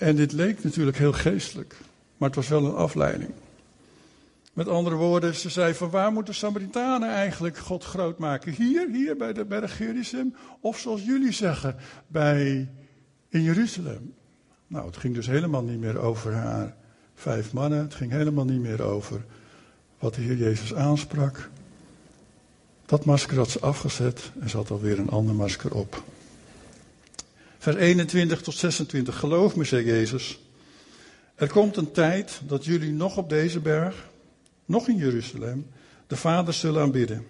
[0.04, 1.76] En dit leek natuurlijk heel geestelijk,
[2.16, 3.30] maar het was wel een afleiding.
[4.52, 8.52] Met andere woorden, ze zei van waar moeten Samaritanen eigenlijk God groot maken?
[8.52, 10.34] Hier, hier bij de berg Gerizim?
[10.60, 11.76] Of zoals jullie zeggen,
[12.06, 12.68] bij,
[13.28, 14.14] in Jeruzalem?
[14.66, 16.76] Nou, het ging dus helemaal niet meer over haar
[17.14, 17.78] vijf mannen.
[17.78, 19.24] Het ging helemaal niet meer over
[19.98, 21.50] wat de Heer Jezus aansprak.
[22.86, 26.02] Dat masker had ze afgezet en ze had alweer een ander masker op.
[27.64, 29.18] Vers 21 tot 26.
[29.18, 30.38] Geloof me, zei Jezus.
[31.34, 34.08] Er komt een tijd dat jullie nog op deze berg,
[34.64, 35.66] nog in Jeruzalem,
[36.06, 37.26] de Vader zullen aanbidden.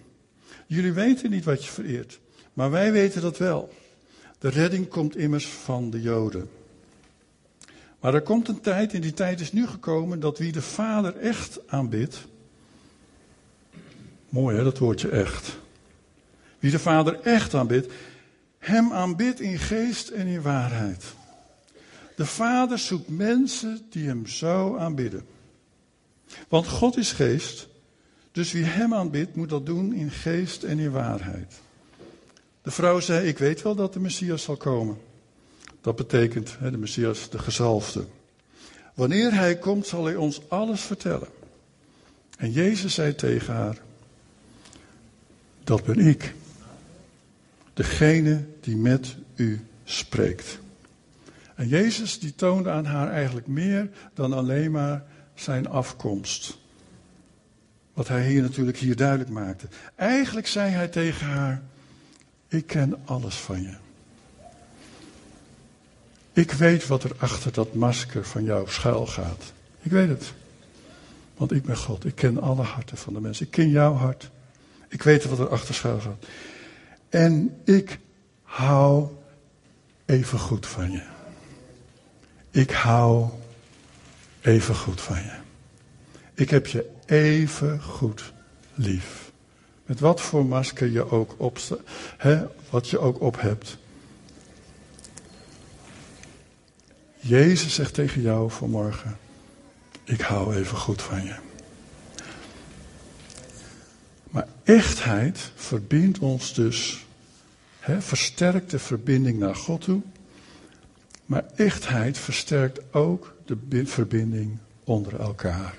[0.67, 2.19] Jullie weten niet wat je vereert,
[2.53, 3.73] maar wij weten dat wel.
[4.39, 6.49] De redding komt immers van de Joden.
[7.99, 11.17] Maar er komt een tijd, en die tijd is nu gekomen, dat wie de Vader
[11.17, 12.25] echt aanbidt.
[14.29, 15.57] Mooi hè, dat woordje echt.
[16.59, 17.91] Wie de Vader echt aanbidt,
[18.65, 21.03] hem aanbidt in geest en in waarheid.
[22.15, 25.25] De Vader zoekt mensen die hem zo aanbidden.
[26.47, 27.67] Want God is geest,
[28.31, 31.53] dus wie hem aanbidt moet dat doen in geest en in waarheid.
[32.61, 34.97] De vrouw zei, ik weet wel dat de Messias zal komen.
[35.81, 38.05] Dat betekent de Messias, de gezalfde.
[38.93, 41.27] Wanneer hij komt, zal hij ons alles vertellen.
[42.37, 43.77] En Jezus zei tegen haar:
[45.63, 46.33] Dat ben ik.
[47.75, 50.59] Degene die met u spreekt.
[51.55, 55.03] En Jezus die toonde aan haar eigenlijk meer dan alleen maar
[55.33, 56.57] zijn afkomst.
[57.93, 59.67] Wat hij hier natuurlijk hier duidelijk maakte.
[59.95, 61.61] Eigenlijk zei hij tegen haar:
[62.47, 63.73] Ik ken alles van je.
[66.33, 69.53] Ik weet wat er achter dat masker van jou schuil gaat.
[69.81, 70.33] Ik weet het.
[71.37, 72.05] Want ik ben God.
[72.05, 73.45] Ik ken alle harten van de mensen.
[73.45, 74.29] Ik ken jouw hart.
[74.87, 76.25] Ik weet wat er achter schuil gaat.
[77.15, 77.99] En ik
[78.41, 79.07] hou
[80.05, 81.01] even goed van je.
[82.51, 83.29] Ik hou
[84.41, 85.33] even goed van je.
[86.33, 88.33] Ik heb je even goed
[88.73, 89.31] lief.
[89.85, 91.59] Met wat voor masker je ook op,
[92.17, 93.77] hè, wat je ook op hebt.
[97.17, 99.17] Jezus zegt tegen jou vanmorgen:
[100.03, 101.35] Ik hou even goed van je.
[104.29, 107.04] Maar echtheid verbindt ons dus,
[107.99, 110.01] versterkt de verbinding naar God toe.
[111.25, 115.75] Maar echtheid versterkt ook de verbinding onder elkaar.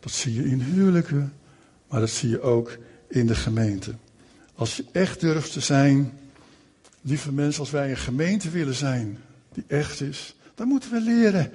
[0.00, 1.32] Dat zie je in huwelijken,
[1.88, 3.94] maar dat zie je ook in de gemeente.
[4.54, 6.18] Als je echt durft te zijn,
[7.00, 9.18] lieve mensen, als wij een gemeente willen zijn
[9.52, 11.50] die echt is, dan moeten we leren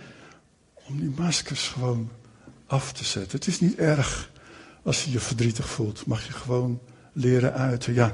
[0.73, 2.09] om die maskers gewoon
[2.65, 3.37] af te zetten.
[3.37, 4.31] Het is niet erg
[4.83, 6.05] als je je verdrietig voelt.
[6.05, 6.79] Mag je gewoon
[7.13, 7.93] leren uiten.
[7.93, 8.13] Ja,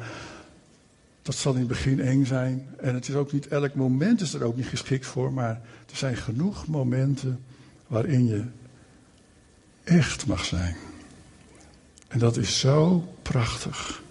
[1.24, 2.68] dat zal in het begin eng zijn.
[2.78, 5.34] En het is ook niet elk moment is er ook niet geschikt voor.
[5.34, 7.44] Maar er zijn genoeg momenten
[7.88, 8.44] waarin je
[9.84, 10.76] echt mag zijn.
[12.08, 14.02] En dat is zo prachtig.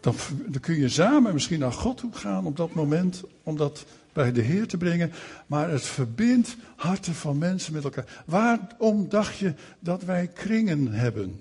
[0.00, 0.14] Dan,
[0.46, 4.32] dan, kun je samen misschien naar God toe gaan op dat moment, om dat bij
[4.32, 5.12] de Heer te brengen.
[5.46, 8.22] Maar het verbindt harten van mensen met elkaar.
[8.26, 11.40] Waarom dacht je dat wij kringen hebben?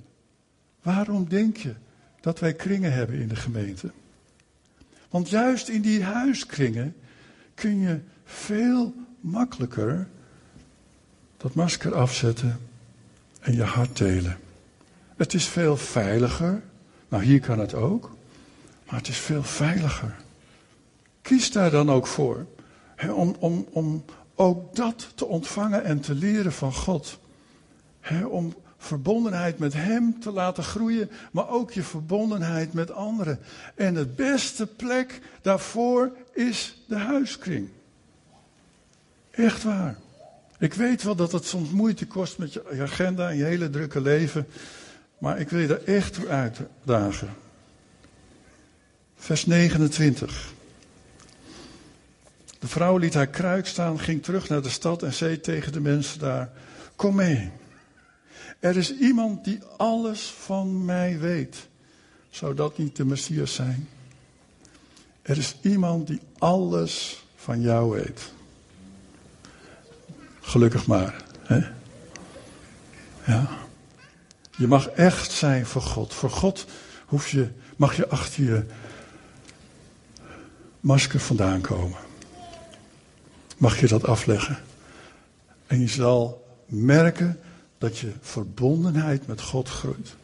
[0.81, 1.73] Waarom denk je
[2.21, 3.91] dat wij kringen hebben in de gemeente?
[5.09, 6.95] Want juist in die huiskringen
[7.53, 10.07] kun je veel makkelijker
[11.37, 12.59] dat masker afzetten
[13.39, 14.37] en je hart delen.
[15.15, 16.61] Het is veel veiliger.
[17.09, 18.15] Nou, hier kan het ook.
[18.85, 20.15] Maar het is veel veiliger.
[21.21, 22.45] Kies daar dan ook voor.
[23.09, 24.05] om, om, om
[24.35, 27.19] ook dat te ontvangen en te leren van God.
[28.29, 28.55] om
[28.87, 33.39] verbondenheid met Hem te laten groeien, maar ook je verbondenheid met anderen.
[33.75, 37.69] En de beste plek daarvoor is de huiskring.
[39.31, 39.97] Echt waar.
[40.59, 44.01] Ik weet wel dat het soms moeite kost met je agenda en je hele drukke
[44.01, 44.47] leven,
[45.17, 47.29] maar ik wil je daar echt toe uitdagen.
[49.15, 50.53] Vers 29.
[52.59, 55.79] De vrouw liet haar kruik staan, ging terug naar de stad en zei tegen de
[55.79, 56.49] mensen daar:
[56.95, 57.51] Kom mee.
[58.59, 61.67] Er is iemand die alles van mij weet.
[62.29, 63.89] Zou dat niet de Messias zijn?
[65.21, 68.31] Er is iemand die alles van jou weet.
[70.41, 71.23] Gelukkig maar.
[71.41, 71.59] Hè?
[73.25, 73.47] Ja.
[74.57, 76.13] Je mag echt zijn voor God.
[76.13, 76.65] Voor God
[77.05, 78.65] hoef je, mag je achter je
[80.79, 81.97] masker vandaan komen.
[83.57, 84.57] Mag je dat afleggen.
[85.67, 87.39] En je zal merken
[87.77, 90.15] dat je verbondenheid met God groeit.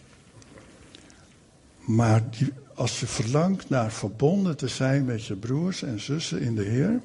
[1.79, 6.55] Maar die, als je verlangt naar verbonden te zijn met je broers en zussen in
[6.55, 7.01] de Heer,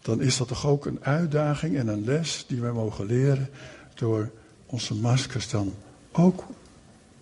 [0.00, 3.50] dan is dat toch ook een uitdaging en een les die wij mogen leren
[3.94, 4.30] door
[4.66, 5.74] onze maskers dan
[6.12, 6.44] ook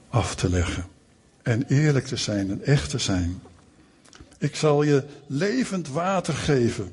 [0.08, 0.84] af te leggen.
[1.42, 3.42] En eerlijk te zijn en echt te zijn.
[4.38, 6.92] Ik zal je levend water geven,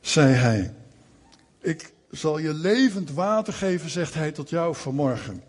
[0.00, 0.74] zei hij.
[1.60, 5.42] Ik zal je levend water geven, zegt hij tot jou vanmorgen.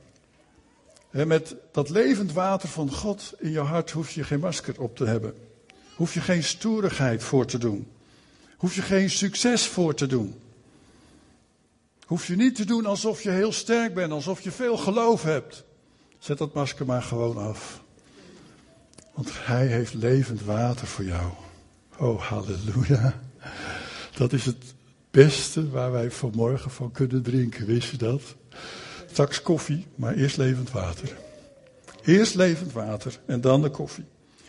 [1.10, 5.06] met dat levend water van God in je hart hoef je geen masker op te
[5.06, 5.34] hebben.
[5.96, 7.88] Hoef je geen stoerigheid voor te doen.
[8.58, 10.42] Hoef je geen succes voor te doen.
[12.06, 15.64] Hoef je niet te doen alsof je heel sterk bent, alsof je veel geloof hebt.
[16.20, 17.82] Zet dat masker maar gewoon af.
[19.14, 21.32] Want hij heeft levend water voor jou.
[21.98, 23.22] Oh, halleluja.
[24.16, 24.74] Dat is het
[25.12, 28.22] beste waar wij vanmorgen van kunnen drinken, wist je dat?
[29.12, 31.18] Straks koffie, maar eerst levend water.
[32.06, 34.06] Eerst levend water en dan de koffie.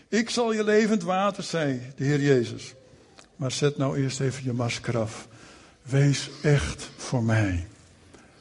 [0.09, 2.75] Ik zal je levend water, zei de Heer Jezus.
[3.37, 5.29] Maar zet nou eerst even je masker af.
[5.83, 7.67] Wees echt voor mij.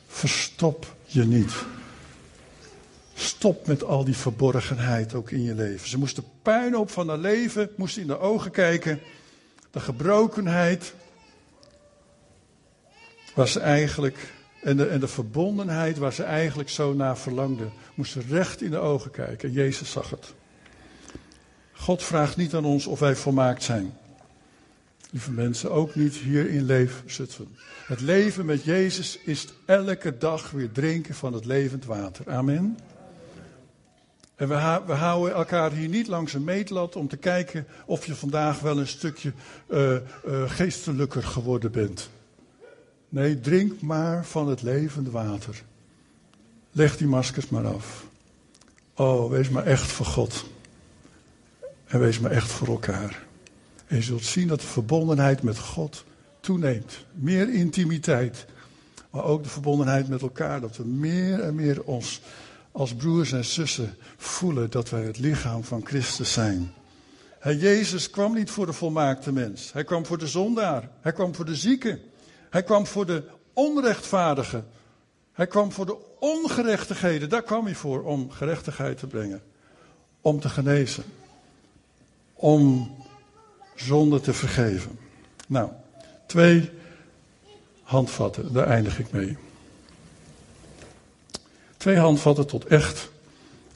[0.07, 1.53] Verstop je niet.
[3.13, 5.89] Stop met al die verborgenheid ook in je leven.
[5.89, 8.99] Ze moesten puin op van haar leven, moesten in de ogen kijken.
[9.71, 10.93] De gebrokenheid,
[13.33, 18.23] Waar ze eigenlijk, en de, en de verbondenheid waar ze eigenlijk zo naar verlangden, moesten
[18.29, 19.49] recht in de ogen kijken.
[19.49, 20.33] En Jezus zag het.
[21.71, 23.93] God vraagt niet aan ons of wij volmaakt zijn.
[25.11, 27.57] Lieve mensen, ook niet hier in Leefzutphen.
[27.85, 32.29] Het leven met Jezus is elke dag weer drinken van het levend water.
[32.29, 32.77] Amen.
[34.35, 38.15] En we, we, houden elkaar hier niet langs een meetlat om te kijken of je
[38.15, 39.33] vandaag wel een stukje
[39.69, 39.95] uh,
[40.45, 42.09] geestelijker geworden bent.
[43.11, 45.63] Nee, drink maar van het levende water.
[46.71, 48.05] Leg die maskers maar af.
[48.95, 50.45] Oh, wees maar echt voor God.
[51.85, 53.23] En wees maar echt voor elkaar.
[53.87, 56.05] En je zult zien dat de verbondenheid met God
[56.39, 57.05] toeneemt.
[57.13, 58.45] Meer intimiteit.
[59.09, 60.61] Maar ook de verbondenheid met elkaar.
[60.61, 62.21] Dat we meer en meer ons
[62.71, 66.73] als broers en zussen voelen dat wij het lichaam van Christus zijn.
[67.43, 69.73] Jezus kwam niet voor de volmaakte mens.
[69.73, 70.89] Hij kwam voor de zondaar.
[71.01, 71.99] Hij kwam voor de zieke.
[72.51, 73.23] Hij kwam voor de
[73.53, 74.67] onrechtvaardigen.
[75.31, 77.29] Hij kwam voor de ongerechtigheden.
[77.29, 79.41] Daar kwam hij voor om gerechtigheid te brengen.
[80.21, 81.03] Om te genezen.
[82.33, 82.95] Om
[83.75, 84.99] zonde te vergeven.
[85.47, 85.69] Nou,
[86.25, 86.69] twee
[87.83, 89.37] handvatten, daar eindig ik mee.
[91.77, 93.09] Twee handvatten tot echt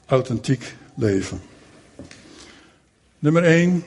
[0.06, 1.40] authentiek leven.
[3.18, 3.84] Nummer één,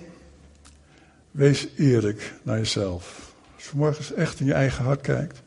[1.32, 3.29] wees eerlijk naar jezelf.
[3.60, 5.42] Als je morgens echt in je eigen hart kijkt.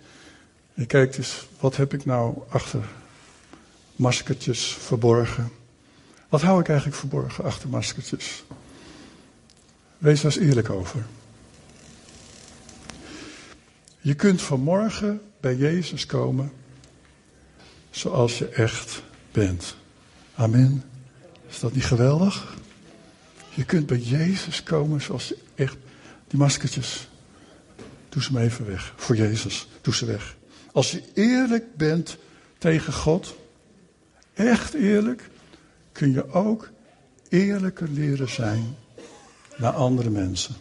[0.74, 2.84] En je kijkt eens, wat heb ik nou achter
[3.96, 5.52] maskertjes verborgen?
[6.28, 8.44] Wat hou ik eigenlijk verborgen achter maskertjes?
[9.98, 11.06] Wees daar eens eerlijk over.
[14.00, 16.52] Je kunt vanmorgen bij Jezus komen
[17.90, 19.76] zoals je echt bent.
[20.34, 20.84] Amen.
[21.48, 22.56] Is dat niet geweldig?
[23.48, 25.76] Je kunt bij Jezus komen zoals je echt.
[26.28, 27.08] Die maskertjes,
[28.12, 28.92] doe ze maar even weg.
[28.96, 30.36] Voor Jezus, doe ze weg.
[30.72, 32.16] Als je eerlijk bent
[32.58, 33.36] tegen God,
[34.34, 35.30] echt eerlijk,
[35.92, 36.70] kun je ook
[37.28, 38.76] eerlijker leren zijn
[39.56, 40.54] naar andere mensen.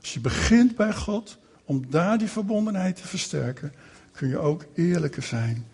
[0.00, 3.72] Als je begint bij God, om daar die verbondenheid te versterken,
[4.12, 5.66] kun je ook eerlijker zijn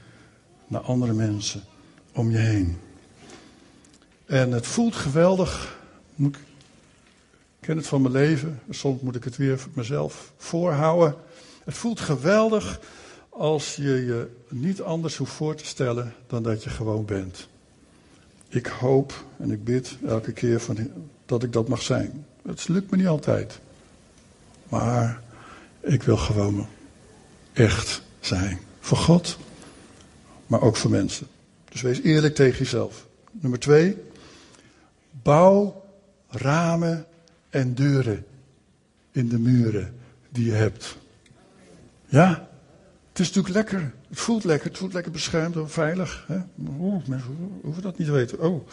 [0.67, 1.63] naar andere mensen
[2.13, 2.79] om je heen.
[4.27, 5.79] En het voelt geweldig.
[6.17, 6.39] ik
[7.61, 8.61] ken het van mijn leven.
[8.71, 11.15] Soms moet ik het weer mezelf voorhouden.
[11.65, 12.81] Het voelt geweldig
[13.29, 17.49] als je je niet anders hoeft voor te stellen dan dat je gewoon bent.
[18.49, 20.91] Ik hoop en ik bid elke keer van,
[21.27, 22.27] dat ik dat mag zijn.
[22.47, 23.61] Het lukt me niet altijd.
[24.69, 25.23] Maar
[25.81, 26.67] ik wil gewoon
[27.53, 28.59] echt zijn.
[28.81, 29.39] Voor God,
[30.47, 31.27] maar ook voor mensen.
[31.69, 33.07] Dus wees eerlijk tegen jezelf.
[33.31, 33.97] Nummer twee,
[35.23, 35.85] bouw
[36.29, 37.07] ramen
[37.51, 38.25] en deuren
[39.11, 39.95] in de muren
[40.31, 40.97] die je hebt.
[42.07, 42.49] Ja,
[43.09, 43.93] het is natuurlijk lekker.
[44.09, 44.69] Het voelt lekker.
[44.69, 46.25] Het voelt lekker beschermd en veilig.
[46.27, 46.39] Hè?
[47.07, 48.41] Mensen hoeven dat niet te weten.
[48.41, 48.69] Oh.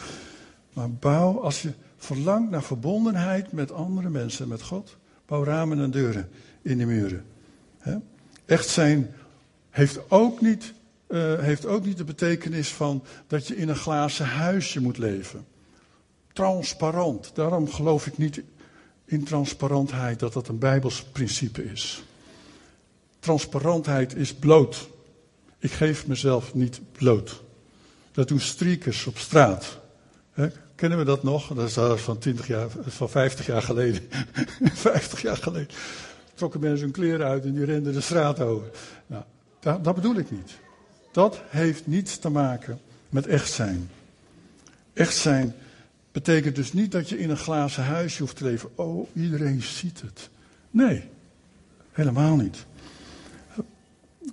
[0.72, 5.90] Maar bouw, als je verlangt naar verbondenheid met andere mensen, met God, bouw ramen en
[5.90, 6.28] deuren
[6.62, 7.24] in de muren.
[7.78, 7.96] Hè?
[8.44, 9.10] Echt zijn
[9.70, 10.72] heeft ook, niet,
[11.08, 15.46] uh, heeft ook niet de betekenis van dat je in een glazen huisje moet leven.
[16.32, 17.30] Transparant.
[17.34, 18.42] Daarom geloof ik niet
[19.08, 22.02] in transparantheid dat dat een Bijbels principe is.
[23.18, 24.88] Transparantheid is bloot.
[25.58, 27.42] Ik geef mezelf niet bloot.
[28.12, 29.78] Dat doen streakers op straat.
[30.74, 31.54] Kennen we dat nog?
[31.54, 34.02] Dat is van, 20 jaar, van 50 jaar geleden.
[34.72, 35.76] 50 jaar geleden.
[36.34, 38.70] Trokken mensen hun kleren uit en die renden de straat over.
[39.06, 39.24] Nou,
[39.60, 40.58] dat, dat bedoel ik niet.
[41.12, 43.90] Dat heeft niets te maken met echt zijn.
[44.92, 45.54] Echt zijn
[46.12, 48.70] betekent dus niet dat je in een glazen huisje hoeft te leven.
[48.74, 50.28] Oh, iedereen ziet het.
[50.70, 51.04] Nee,
[51.92, 52.66] helemaal niet.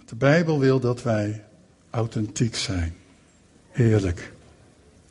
[0.06, 1.44] De Bijbel wil dat wij
[1.90, 2.96] authentiek zijn.
[3.74, 4.34] Eerlijk.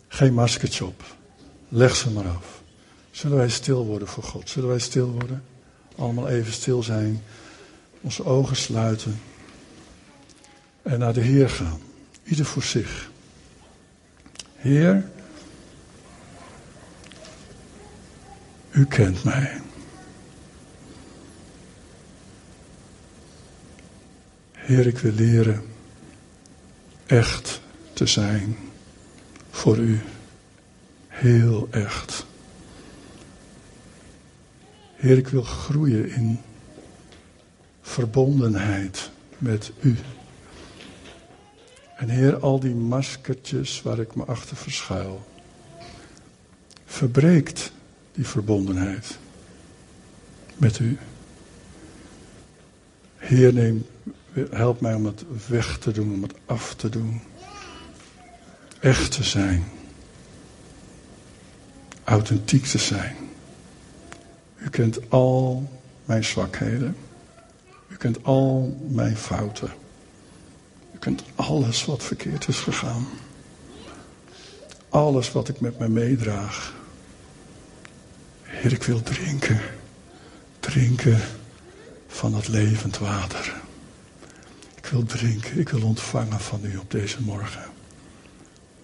[0.08, 1.16] Geen maskertje op.
[1.68, 2.62] Leg ze maar af.
[3.10, 4.50] Zullen wij stil worden voor God?
[4.50, 5.42] Zullen wij stil worden?
[5.96, 7.22] Allemaal even stil zijn.
[8.00, 9.20] Onze ogen sluiten.
[10.82, 11.80] En naar de Heer gaan.
[12.24, 13.10] Ieder voor zich.
[14.54, 15.10] Heer,
[18.74, 19.60] u kent mij.
[24.52, 25.62] Heer, ik wil leren
[27.06, 27.60] echt
[27.92, 28.56] te zijn
[29.50, 30.00] voor u.
[31.08, 32.26] Heel echt.
[34.94, 36.40] Heer, ik wil groeien in
[37.82, 39.96] verbondenheid met u.
[41.96, 45.26] En Heer, al die maskertjes waar ik me achter verschuil,
[46.84, 47.72] verbreekt
[48.14, 49.18] die verbondenheid
[50.56, 50.98] met u.
[53.16, 53.86] Heer, neem
[54.50, 57.20] help mij om het weg te doen, om het af te doen.
[58.80, 59.64] Echt te zijn.
[62.04, 63.16] Authentiek te zijn.
[64.56, 65.70] U kent al
[66.04, 66.96] mijn zwakheden.
[67.88, 69.70] U kent al mijn fouten.
[70.94, 73.06] U kent alles wat verkeerd is gegaan.
[74.88, 76.83] Alles wat ik met me meedraag.
[78.64, 79.60] Heer, ik wil drinken.
[80.60, 81.20] Drinken
[82.06, 83.54] van het levend water.
[84.74, 87.64] Ik wil drinken, ik wil ontvangen van u op deze morgen.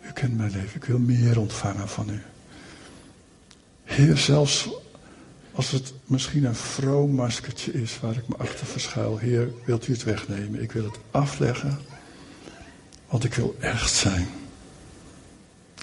[0.03, 2.22] U kent mijn leven, ik wil meer ontvangen van u.
[3.85, 4.68] Heer, zelfs
[5.53, 9.18] als het misschien een vroom maskertje is waar ik me achter verschuil.
[9.18, 10.62] Heer, wilt u het wegnemen?
[10.62, 11.78] Ik wil het afleggen,
[13.09, 14.28] want ik wil echt zijn.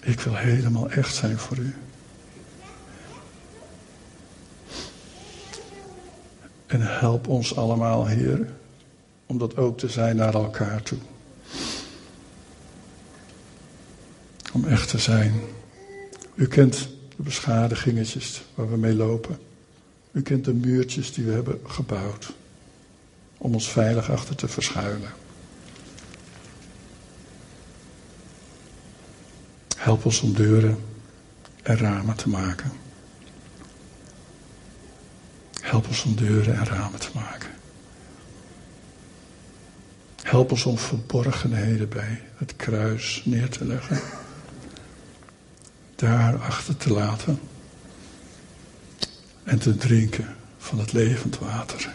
[0.03, 1.75] Ik wil helemaal echt zijn voor u.
[6.67, 8.49] En help ons allemaal, Heer,
[9.25, 10.97] om dat ook te zijn naar elkaar toe.
[14.53, 15.41] Om echt te zijn.
[16.35, 19.37] U kent de beschadigingetjes waar we mee lopen.
[20.11, 22.33] U kent de muurtjes die we hebben gebouwd.
[23.37, 25.09] Om ons veilig achter te verschuilen.
[29.77, 30.77] Help ons om deuren
[31.63, 32.71] en ramen te maken.
[35.67, 37.49] Help ons om deuren en ramen te maken.
[40.21, 43.99] Help ons om verborgenheden bij het kruis neer te leggen.
[45.95, 47.39] Daar achter te laten.
[49.43, 51.93] En te drinken van het levend water.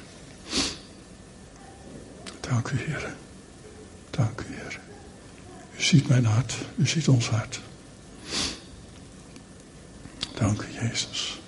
[2.41, 3.15] Dank u, Heer.
[4.11, 4.81] Dank u, Heer.
[5.77, 6.57] U ziet mijn hart.
[6.77, 7.61] U ziet ons hart.
[10.35, 11.42] Dank u, Jezus.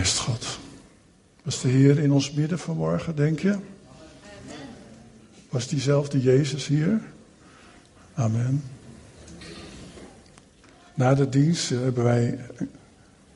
[0.00, 0.58] God.
[1.42, 3.58] Was de Heer in ons midden vanmorgen, denk je?
[5.48, 7.00] Was diezelfde Jezus hier?
[8.14, 8.62] Amen.
[10.94, 12.38] Na de dienst hebben wij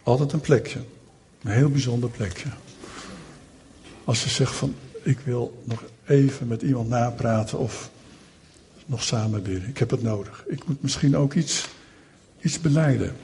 [0.03, 0.79] altijd een plekje.
[1.43, 2.49] Een heel bijzonder plekje.
[4.05, 7.91] Als je zegt van, ik wil nog even met iemand napraten of
[8.87, 9.69] nog samen bidden.
[9.69, 10.45] Ik heb het nodig.
[10.47, 11.69] Ik moet misschien ook iets,
[12.41, 13.17] iets beleiden.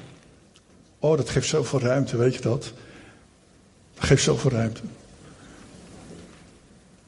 [0.99, 2.73] Oh, dat geeft zoveel ruimte, weet je dat?
[3.95, 4.81] Dat geeft zoveel ruimte.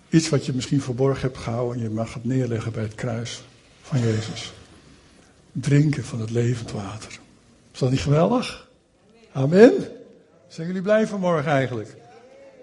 [0.08, 3.42] Iets wat je misschien verborgen hebt gehouden en je mag het neerleggen bij het kruis
[3.82, 4.52] van Jezus.
[5.52, 7.18] Drinken van het levend water.
[7.72, 8.68] Is dat niet geweldig?
[9.32, 9.72] Amen.
[10.48, 11.96] Zijn jullie blij vanmorgen eigenlijk?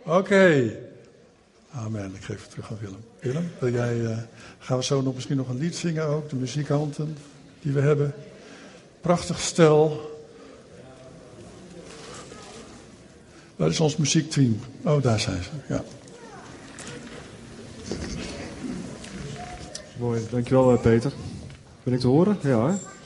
[0.06, 0.76] Oké.
[1.72, 2.16] Amen.
[2.16, 3.04] Ik geef het terug aan Willem.
[3.20, 4.18] Willem, wil jij, uh,
[4.60, 6.30] gaan we zo nog misschien nog een lied zingen ook?
[6.30, 7.18] De muzikanten
[7.62, 8.14] die we hebben.
[9.02, 10.11] Prachtig stel.
[13.62, 14.60] Waar is ons muziekteam?
[14.84, 15.50] Oh, daar zijn ze.
[15.68, 15.84] Ja.
[20.00, 21.12] Mooi, dankjewel Peter.
[21.84, 22.38] Ben ik te horen?
[22.44, 22.92] Ja hè?